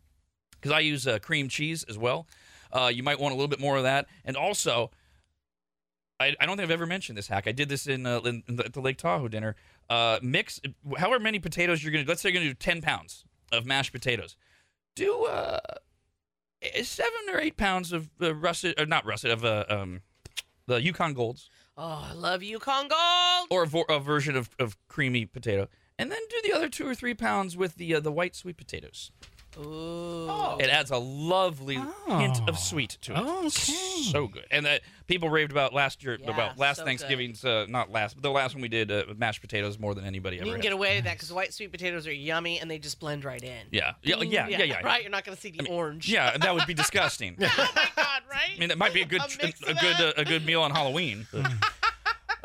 because 0.52 0.72
I 0.74 0.80
use 0.80 1.08
uh, 1.08 1.20
cream 1.20 1.48
cheese 1.48 1.86
as 1.86 1.98
well. 1.98 2.28
Uh, 2.74 2.92
you 2.94 3.02
might 3.02 3.20
want 3.20 3.32
a 3.32 3.36
little 3.36 3.48
bit 3.48 3.60
more 3.62 3.78
of 3.78 3.84
that, 3.84 4.08
and 4.26 4.36
also. 4.36 4.92
I, 6.20 6.34
I 6.40 6.46
don't 6.46 6.56
think 6.58 6.66
I've 6.68 6.72
ever 6.72 6.86
mentioned 6.86 7.18
this 7.18 7.28
hack. 7.28 7.46
I 7.48 7.52
did 7.52 7.68
this 7.70 7.88
in, 7.88 8.06
uh, 8.06 8.20
in 8.22 8.44
the, 8.48 8.66
at 8.66 8.74
the 8.74 8.80
Lake 8.82 8.98
Tahoe 8.98 9.28
dinner. 9.28 9.56
Uh, 9.90 10.18
mix 10.22 10.60
however 10.98 11.20
many 11.22 11.40
potatoes 11.40 11.84
you're 11.84 11.92
gonna. 11.92 12.06
Let's 12.08 12.22
say 12.22 12.30
you're 12.30 12.40
gonna 12.40 12.50
do 12.50 12.54
ten 12.56 12.82
pounds 12.82 13.26
of 13.52 13.66
mashed 13.66 13.92
potatoes. 13.92 14.36
Do 14.96 15.26
uh, 15.26 15.60
seven 16.82 17.12
or 17.32 17.40
eight 17.40 17.58
pounds 17.58 17.92
of 17.92 18.10
uh, 18.22 18.34
russet, 18.34 18.80
or 18.80 18.86
not 18.86 19.06
russet, 19.06 19.32
of 19.32 19.44
uh, 19.46 19.66
um, 19.70 20.02
the 20.68 20.82
Yukon 20.82 21.14
Golds, 21.14 21.50
Oh, 21.78 22.08
I 22.10 22.14
love 22.14 22.42
Yukon 22.42 22.88
Gold. 22.88 23.48
or 23.52 23.64
a, 23.64 23.68
vo- 23.68 23.84
a 23.90 24.00
version 24.00 24.36
of, 24.38 24.50
of 24.58 24.78
creamy 24.88 25.26
potato, 25.26 25.68
and 26.00 26.10
then 26.12 26.22
do 26.30 26.38
the 26.44 26.54
other 26.54 26.70
two 26.70 26.88
or 26.88 26.96
three 26.96 27.14
pounds 27.14 27.58
with 27.58 27.76
the 27.76 27.94
uh, 27.96 28.00
the 28.00 28.12
white 28.12 28.36
sweet 28.36 28.58
potatoes. 28.58 29.12
Ooh. 29.58 30.58
It 30.60 30.70
adds 30.70 30.92
a 30.92 30.98
lovely 30.98 31.76
hint 32.08 32.48
of 32.48 32.58
sweet 32.58 32.98
to 33.02 33.14
it. 33.14 33.18
Oh, 33.20 33.40
okay. 33.48 34.02
So 34.12 34.28
good. 34.28 34.46
And 34.52 34.66
that 34.66 34.82
people 35.08 35.30
raved 35.30 35.52
about 35.52 35.74
last 35.74 36.04
year, 36.04 36.18
Yeah, 36.22 36.32
about 36.32 36.58
last 36.58 36.78
so. 36.78 36.86
Thanksgiving's, 36.86 37.44
uh, 37.44 37.66
not 37.70 37.92
last, 37.92 38.16
but 38.16 38.24
the 38.24 38.32
last 38.32 38.56
one 38.56 38.62
we 38.62 38.68
did, 38.70 38.92
uh, 38.92 39.04
mashed 39.18 39.42
potatoes 39.42 39.78
more 39.80 39.94
than 39.96 40.06
anybody 40.06 40.38
ever 40.38 40.46
You 40.46 40.52
can 40.54 40.60
had. 40.60 40.64
get 40.64 40.74
away 40.74 40.96
with 40.98 41.06
that 41.06 41.14
because 41.14 41.32
white 41.34 41.54
sweet 41.54 41.72
potatoes 41.72 42.08
are 42.08 42.14
yummy 42.14 42.60
and 42.60 42.70
they 42.70 42.80
just 42.80 43.00
blend 43.00 43.24
right 43.26 43.42
in. 43.44 43.68
yeah. 43.72 43.94
Yeah, 44.02 44.22
yeah, 44.22 44.48
yeah, 44.48 44.64
yeah. 44.64 44.82
Right? 44.82 45.02
You're 45.02 45.12
not 45.12 45.24
going 45.26 45.36
to 45.36 45.42
see 45.42 45.52
the 45.52 45.68
orange. 45.70 46.10
Yeah, 46.10 46.38
that 46.38 46.54
would 46.54 46.68
be 46.68 46.74
disgusting. 46.86 47.36
oh 47.40 47.72
my 47.76 47.88
God, 47.96 48.22
right? 48.30 48.52
I 48.56 48.60
mean, 48.60 48.70
that 48.70 48.78
might 48.78 48.94
be 48.94 49.02
a 49.02 49.06
good, 49.06 49.22
A 49.22 49.54
a, 49.70 49.74
good, 49.74 49.96
uh, 50.02 50.14
a 50.18 50.26
good 50.26 50.46
meal 50.46 50.62
on 50.62 50.72
Halloween. 50.72 51.28
but- 51.32 51.52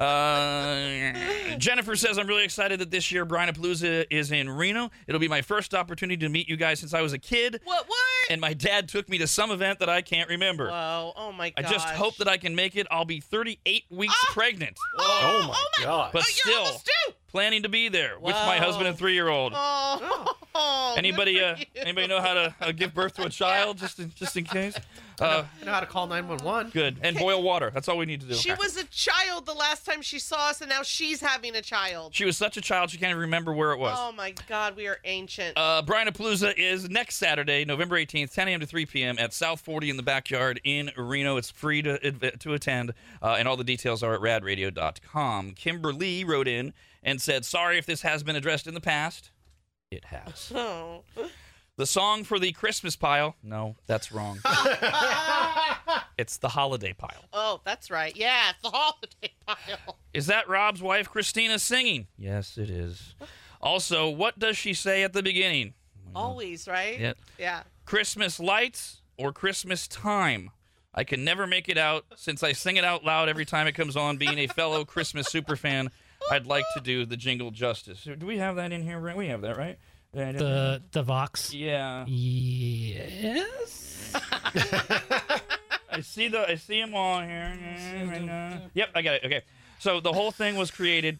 Uh, 0.00 1.12
Jennifer 1.58 1.94
says, 1.96 2.18
I'm 2.18 2.26
really 2.26 2.44
excited 2.44 2.80
that 2.80 2.90
this 2.90 3.12
year 3.12 3.24
Brian 3.24 3.52
Palooza 3.54 4.06
is 4.10 4.32
in 4.32 4.48
Reno. 4.48 4.90
It'll 5.06 5.20
be 5.20 5.28
my 5.28 5.42
first 5.42 5.74
opportunity 5.74 6.16
to 6.18 6.28
meet 6.28 6.48
you 6.48 6.56
guys 6.56 6.80
since 6.80 6.94
I 6.94 7.02
was 7.02 7.12
a 7.12 7.18
kid. 7.18 7.60
what? 7.64 7.86
What? 7.86 7.96
And 8.30 8.40
my 8.40 8.54
dad 8.54 8.88
took 8.88 9.08
me 9.08 9.18
to 9.18 9.26
some 9.26 9.50
event 9.50 9.80
that 9.80 9.88
I 9.88 10.02
can't 10.02 10.28
remember. 10.28 10.68
Whoa. 10.70 11.12
Oh 11.16 11.32
my 11.32 11.50
God. 11.50 11.64
I 11.64 11.68
just 11.68 11.88
hope 11.90 12.16
that 12.18 12.28
I 12.28 12.36
can 12.36 12.54
make 12.54 12.76
it. 12.76 12.86
I'll 12.90 13.04
be 13.04 13.20
38 13.20 13.84
weeks 13.90 14.14
pregnant, 14.28 14.76
Oh 14.98 15.46
my 15.48 15.84
god. 15.84 16.10
but 16.12 16.22
Oh, 16.22 16.26
you're 16.28 16.32
still 16.54 16.58
almost 16.64 16.84
due. 16.86 17.14
Planning 17.30 17.62
to 17.62 17.68
be 17.68 17.88
there 17.88 18.18
with 18.18 18.34
my 18.34 18.58
husband 18.58 18.88
and 18.88 18.98
three-year-old. 18.98 19.52
Oh. 19.54 19.98
good 19.98 20.98
Anybody, 20.98 21.40
uh, 21.40 21.56
anybody 21.76 22.06
know 22.06 22.20
how 22.20 22.34
to 22.34 22.54
uh, 22.60 22.72
give 22.72 22.92
birth 22.94 23.14
to 23.14 23.24
a 23.24 23.30
child 23.30 23.78
just 23.78 23.98
in, 23.98 24.12
just 24.14 24.36
in 24.36 24.44
case? 24.44 24.74
Uh, 25.20 25.44
I 25.60 25.64
know 25.64 25.72
how 25.72 25.80
to 25.80 25.86
call 25.86 26.06
911. 26.06 26.70
good. 26.72 26.96
And 27.02 27.16
boil 27.16 27.42
water. 27.42 27.70
That's 27.72 27.88
all 27.88 27.98
we 27.98 28.06
need 28.06 28.20
to 28.22 28.26
do. 28.26 28.34
She 28.34 28.52
was 28.54 28.76
a 28.76 28.84
child 28.84 29.46
the 29.46 29.52
last 29.54 29.84
time 29.86 30.02
she 30.02 30.18
saw 30.18 30.48
us, 30.48 30.60
and 30.60 30.70
now 30.70 30.82
she's 30.82 31.20
having 31.20 31.54
a 31.54 31.62
child. 31.62 32.14
She 32.14 32.24
was 32.24 32.36
such 32.36 32.56
a 32.56 32.60
child 32.60 32.90
she 32.90 32.98
can't 32.98 33.10
even 33.10 33.20
remember 33.20 33.52
where 33.52 33.72
it 33.72 33.78
was. 33.78 33.96
Oh 33.98 34.12
my 34.12 34.34
God, 34.48 34.76
we 34.76 34.86
are 34.86 34.98
ancient. 35.04 35.56
Uh, 35.56 35.82
Brian 35.82 36.08
Palooza 36.08 36.52
is 36.56 36.88
next 36.88 37.16
Saturday, 37.16 37.64
November 37.64 37.96
18th, 37.96 38.32
10 38.32 38.48
a.m. 38.48 38.60
to 38.60 38.66
3 38.66 38.86
p.m. 38.86 39.18
at 39.18 39.32
South 39.32 39.60
40 39.60 39.90
in 39.90 39.96
the 39.96 40.02
backyard 40.02 40.60
in 40.64 40.90
Reno. 40.96 41.36
It's 41.36 41.50
free 41.50 41.82
to 41.82 41.98
to 42.10 42.54
attend, 42.54 42.94
uh, 43.22 43.36
and 43.38 43.46
all 43.46 43.56
the 43.56 43.64
details 43.64 44.02
are 44.02 44.14
at 44.14 44.20
radradio.com. 44.20 45.52
Kimberly 45.52 46.24
wrote 46.24 46.48
in 46.48 46.72
and 47.02 47.20
said, 47.20 47.44
Sorry 47.44 47.78
if 47.78 47.86
this 47.86 48.02
has 48.02 48.22
been 48.22 48.36
addressed 48.36 48.66
in 48.66 48.74
the 48.74 48.80
past. 48.80 49.30
It 49.90 50.06
has. 50.06 50.52
oh. 50.54 51.02
The 51.76 51.86
song 51.86 52.24
for 52.24 52.38
the 52.38 52.52
Christmas 52.52 52.94
pile? 52.94 53.36
No, 53.42 53.76
that's 53.86 54.12
wrong. 54.12 54.38
it's 56.18 56.36
the 56.36 56.50
holiday 56.50 56.92
pile. 56.92 57.24
oh, 57.32 57.60
that's 57.64 57.90
right. 57.90 58.14
Yeah, 58.14 58.50
it's 58.50 58.62
the 58.62 58.70
holiday 58.70 59.34
pile. 59.46 59.96
Is 60.12 60.26
that 60.26 60.46
Rob's 60.48 60.82
wife, 60.82 61.08
Christina, 61.08 61.58
singing? 61.58 62.08
Yes, 62.18 62.58
it 62.58 62.68
is. 62.68 63.14
Also, 63.62 64.10
what 64.10 64.38
does 64.38 64.58
she 64.58 64.74
say 64.74 65.02
at 65.02 65.14
the 65.14 65.22
beginning? 65.22 65.72
Always, 66.14 66.68
right? 66.68 67.00
Yeah. 67.00 67.12
Yeah. 67.38 67.62
Christmas 67.86 68.38
lights 68.38 69.00
or 69.16 69.32
Christmas 69.32 69.88
time? 69.88 70.50
I 70.94 71.04
can 71.04 71.24
never 71.24 71.46
make 71.46 71.68
it 71.68 71.78
out 71.78 72.04
since 72.16 72.42
I 72.42 72.52
sing 72.52 72.76
it 72.76 72.84
out 72.84 73.04
loud 73.04 73.28
every 73.28 73.44
time 73.44 73.66
it 73.66 73.72
comes 73.72 73.96
on. 73.96 74.16
Being 74.16 74.38
a 74.38 74.48
fellow 74.48 74.84
Christmas 74.84 75.28
superfan, 75.28 75.88
I'd 76.30 76.46
like 76.46 76.64
to 76.74 76.80
do 76.82 77.06
the 77.06 77.16
jingle 77.16 77.50
justice. 77.50 78.04
Do 78.04 78.26
we 78.26 78.38
have 78.38 78.56
that 78.56 78.72
in 78.72 78.82
here? 78.82 78.98
Right? 78.98 79.16
We 79.16 79.28
have 79.28 79.40
that, 79.42 79.56
right? 79.56 79.78
The 80.12 80.82
the 80.92 81.02
Vox. 81.02 81.54
yeah. 81.54 82.04
Yes. 82.06 84.12
I 85.92 86.00
see 86.02 86.28
the 86.28 86.48
I 86.48 86.54
see 86.56 86.80
them 86.80 86.94
all 86.94 87.20
here. 87.20 87.52
Yep, 88.74 88.88
I 88.94 89.02
got 89.02 89.14
it. 89.16 89.24
Okay. 89.24 89.42
So 89.78 90.00
the 90.00 90.12
whole 90.12 90.30
thing 90.30 90.56
was 90.56 90.70
created 90.70 91.18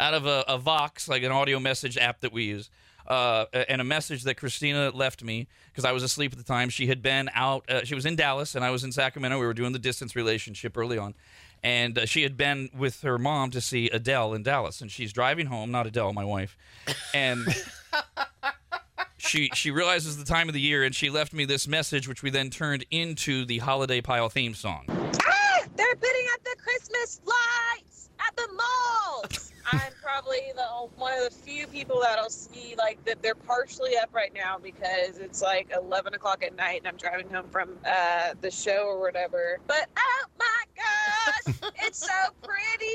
out 0.00 0.14
of 0.14 0.26
a, 0.26 0.44
a 0.48 0.58
Vox, 0.58 1.08
like 1.08 1.22
an 1.22 1.32
audio 1.32 1.58
message 1.58 1.96
app 1.98 2.20
that 2.20 2.32
we 2.32 2.44
use, 2.44 2.70
uh, 3.06 3.46
and 3.68 3.80
a 3.80 3.84
message 3.84 4.22
that 4.24 4.36
Christina 4.36 4.90
left 4.90 5.22
me 5.24 5.48
because 5.70 5.84
I 5.84 5.92
was 5.92 6.02
asleep 6.02 6.32
at 6.32 6.38
the 6.38 6.44
time. 6.44 6.68
She 6.68 6.86
had 6.86 7.02
been 7.02 7.30
out. 7.34 7.68
Uh, 7.68 7.84
she 7.84 7.94
was 7.94 8.06
in 8.06 8.16
Dallas, 8.16 8.54
and 8.54 8.64
I 8.64 8.70
was 8.70 8.84
in 8.84 8.92
Sacramento. 8.92 9.38
We 9.38 9.46
were 9.46 9.54
doing 9.54 9.72
the 9.72 9.78
distance 9.78 10.14
relationship 10.14 10.76
early 10.76 10.98
on, 10.98 11.14
and 11.62 11.98
uh, 11.98 12.06
she 12.06 12.22
had 12.22 12.36
been 12.36 12.70
with 12.76 13.02
her 13.02 13.18
mom 13.18 13.50
to 13.50 13.60
see 13.60 13.88
Adele 13.90 14.34
in 14.34 14.42
Dallas, 14.42 14.80
and 14.80 14.90
she's 14.90 15.12
driving 15.12 15.46
home. 15.46 15.70
Not 15.70 15.86
Adele, 15.86 16.12
my 16.12 16.24
wife, 16.24 16.56
and. 17.14 17.46
She 19.20 19.50
she 19.52 19.72
realizes 19.72 20.16
the 20.16 20.24
time 20.24 20.48
of 20.48 20.54
the 20.54 20.60
year 20.60 20.84
and 20.84 20.94
she 20.94 21.10
left 21.10 21.32
me 21.32 21.44
this 21.44 21.66
message 21.66 22.08
which 22.08 22.22
we 22.22 22.30
then 22.30 22.50
turned 22.50 22.86
into 22.90 23.44
the 23.44 23.58
holiday 23.58 24.00
pile 24.00 24.28
theme 24.28 24.54
song. 24.54 24.84
Ah, 24.88 25.64
they're 25.76 25.96
bidding 25.96 26.26
at 26.32 26.44
the 26.44 26.56
Christmas 26.56 27.20
lights 27.26 28.10
at 28.26 28.36
the 28.36 28.48
malls. 28.52 29.52
I'm 29.70 29.92
probably 30.02 30.52
the 30.54 30.62
one 30.96 31.12
of 31.18 31.24
the 31.24 31.34
few 31.34 31.66
people 31.66 32.00
that'll 32.00 32.30
see 32.30 32.74
like 32.78 33.04
that 33.04 33.20
they're 33.20 33.34
partially 33.34 33.98
up 33.98 34.08
right 34.14 34.32
now 34.32 34.56
because 34.56 35.18
it's 35.18 35.42
like 35.42 35.70
11 35.76 36.14
o'clock 36.14 36.42
at 36.42 36.56
night 36.56 36.78
and 36.78 36.88
I'm 36.88 36.96
driving 36.96 37.28
home 37.28 37.48
from 37.50 37.76
uh, 37.84 38.34
the 38.40 38.50
show 38.50 38.84
or 38.86 39.00
whatever. 39.00 39.58
But 39.66 39.88
oh 39.98 40.24
my 40.37 40.37
gosh, 41.30 41.72
it's 41.84 41.98
so 41.98 42.32
pretty! 42.42 42.86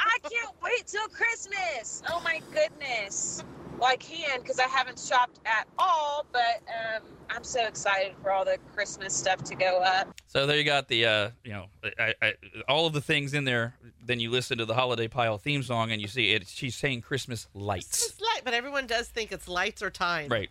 I 0.00 0.18
can't 0.22 0.54
wait 0.62 0.86
till 0.86 1.08
Christmas. 1.08 2.02
Oh 2.10 2.20
my 2.24 2.40
goodness. 2.52 3.44
Well, 3.78 3.88
I 3.88 3.96
can 3.96 4.40
because 4.40 4.58
I 4.58 4.64
haven't 4.64 4.98
shopped 4.98 5.38
at 5.46 5.68
all, 5.78 6.26
but 6.32 6.62
um, 6.66 7.02
I'm 7.30 7.44
so 7.44 7.64
excited 7.66 8.14
for 8.22 8.32
all 8.32 8.44
the 8.44 8.58
Christmas 8.74 9.14
stuff 9.14 9.44
to 9.44 9.54
go 9.54 9.78
up. 9.78 10.12
So 10.26 10.46
there 10.46 10.56
you 10.56 10.64
got 10.64 10.88
the 10.88 11.06
uh, 11.06 11.30
you 11.44 11.52
know 11.52 11.66
I, 11.98 12.14
I, 12.20 12.34
all 12.68 12.86
of 12.86 12.92
the 12.92 13.00
things 13.00 13.34
in 13.34 13.44
there. 13.44 13.74
Then 14.04 14.20
you 14.20 14.30
listen 14.30 14.58
to 14.58 14.64
the 14.64 14.74
holiday 14.74 15.06
pile 15.06 15.38
theme 15.38 15.62
song 15.62 15.92
and 15.92 16.00
you 16.00 16.08
see 16.08 16.32
it. 16.32 16.48
She's 16.48 16.74
saying 16.74 17.02
Christmas 17.02 17.46
lights. 17.54 18.06
It's 18.06 18.20
light, 18.20 18.40
but 18.42 18.54
everyone 18.54 18.86
does 18.86 19.06
think 19.08 19.32
it's 19.32 19.46
lights 19.46 19.82
or 19.82 19.90
time. 19.90 20.28
Right. 20.28 20.50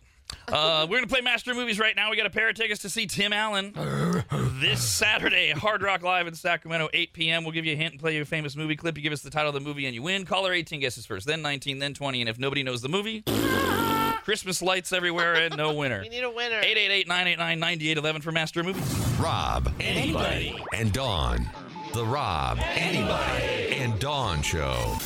Uh, 0.49 0.87
we're 0.89 0.97
gonna 0.97 1.07
play 1.07 1.21
Master 1.21 1.53
Movies 1.53 1.79
right 1.79 1.95
now. 1.95 2.09
We 2.09 2.17
got 2.17 2.25
a 2.25 2.29
pair 2.29 2.49
of 2.49 2.55
tickets 2.55 2.81
to 2.83 2.89
see 2.89 3.05
Tim 3.05 3.33
Allen 3.33 3.73
this 4.61 4.81
Saturday, 4.81 5.51
Hard 5.51 5.81
Rock 5.81 6.03
Live 6.03 6.27
in 6.27 6.33
Sacramento, 6.35 6.89
8 6.93 7.13
p.m. 7.13 7.43
We'll 7.43 7.51
give 7.51 7.65
you 7.65 7.73
a 7.73 7.75
hint 7.77 7.93
and 7.93 7.99
play 7.99 8.15
you 8.15 8.21
a 8.21 8.25
famous 8.25 8.55
movie 8.55 8.75
clip. 8.75 8.95
You 8.97 9.03
give 9.03 9.13
us 9.13 9.21
the 9.21 9.29
title 9.29 9.49
of 9.49 9.53
the 9.55 9.59
movie 9.59 9.85
and 9.85 9.93
you 9.93 10.01
win. 10.01 10.25
Caller 10.25 10.53
18 10.53 10.79
guesses 10.79 11.05
first, 11.05 11.27
then 11.27 11.41
19, 11.41 11.79
then 11.79 11.93
20, 11.93 12.21
and 12.21 12.29
if 12.29 12.39
nobody 12.39 12.63
knows 12.63 12.81
the 12.81 12.89
movie, 12.89 13.23
Christmas 14.23 14.61
lights 14.61 14.91
everywhere 14.93 15.35
and 15.35 15.55
no 15.57 15.73
winner. 15.73 16.01
We 16.07 16.09
need 16.09 16.23
a 16.23 16.31
winner. 16.31 16.61
888-989-9811 16.61 18.23
for 18.23 18.31
Master 18.31 18.59
of 18.61 18.65
Movies. 18.67 18.83
Rob, 19.19 19.71
anybody, 19.79 20.55
and 20.73 20.93
Dawn. 20.93 21.49
The 21.93 22.05
Rob, 22.05 22.59
anybody, 22.61 23.75
and 23.75 23.97
Dawn 23.99 24.41
Show. 24.41 24.97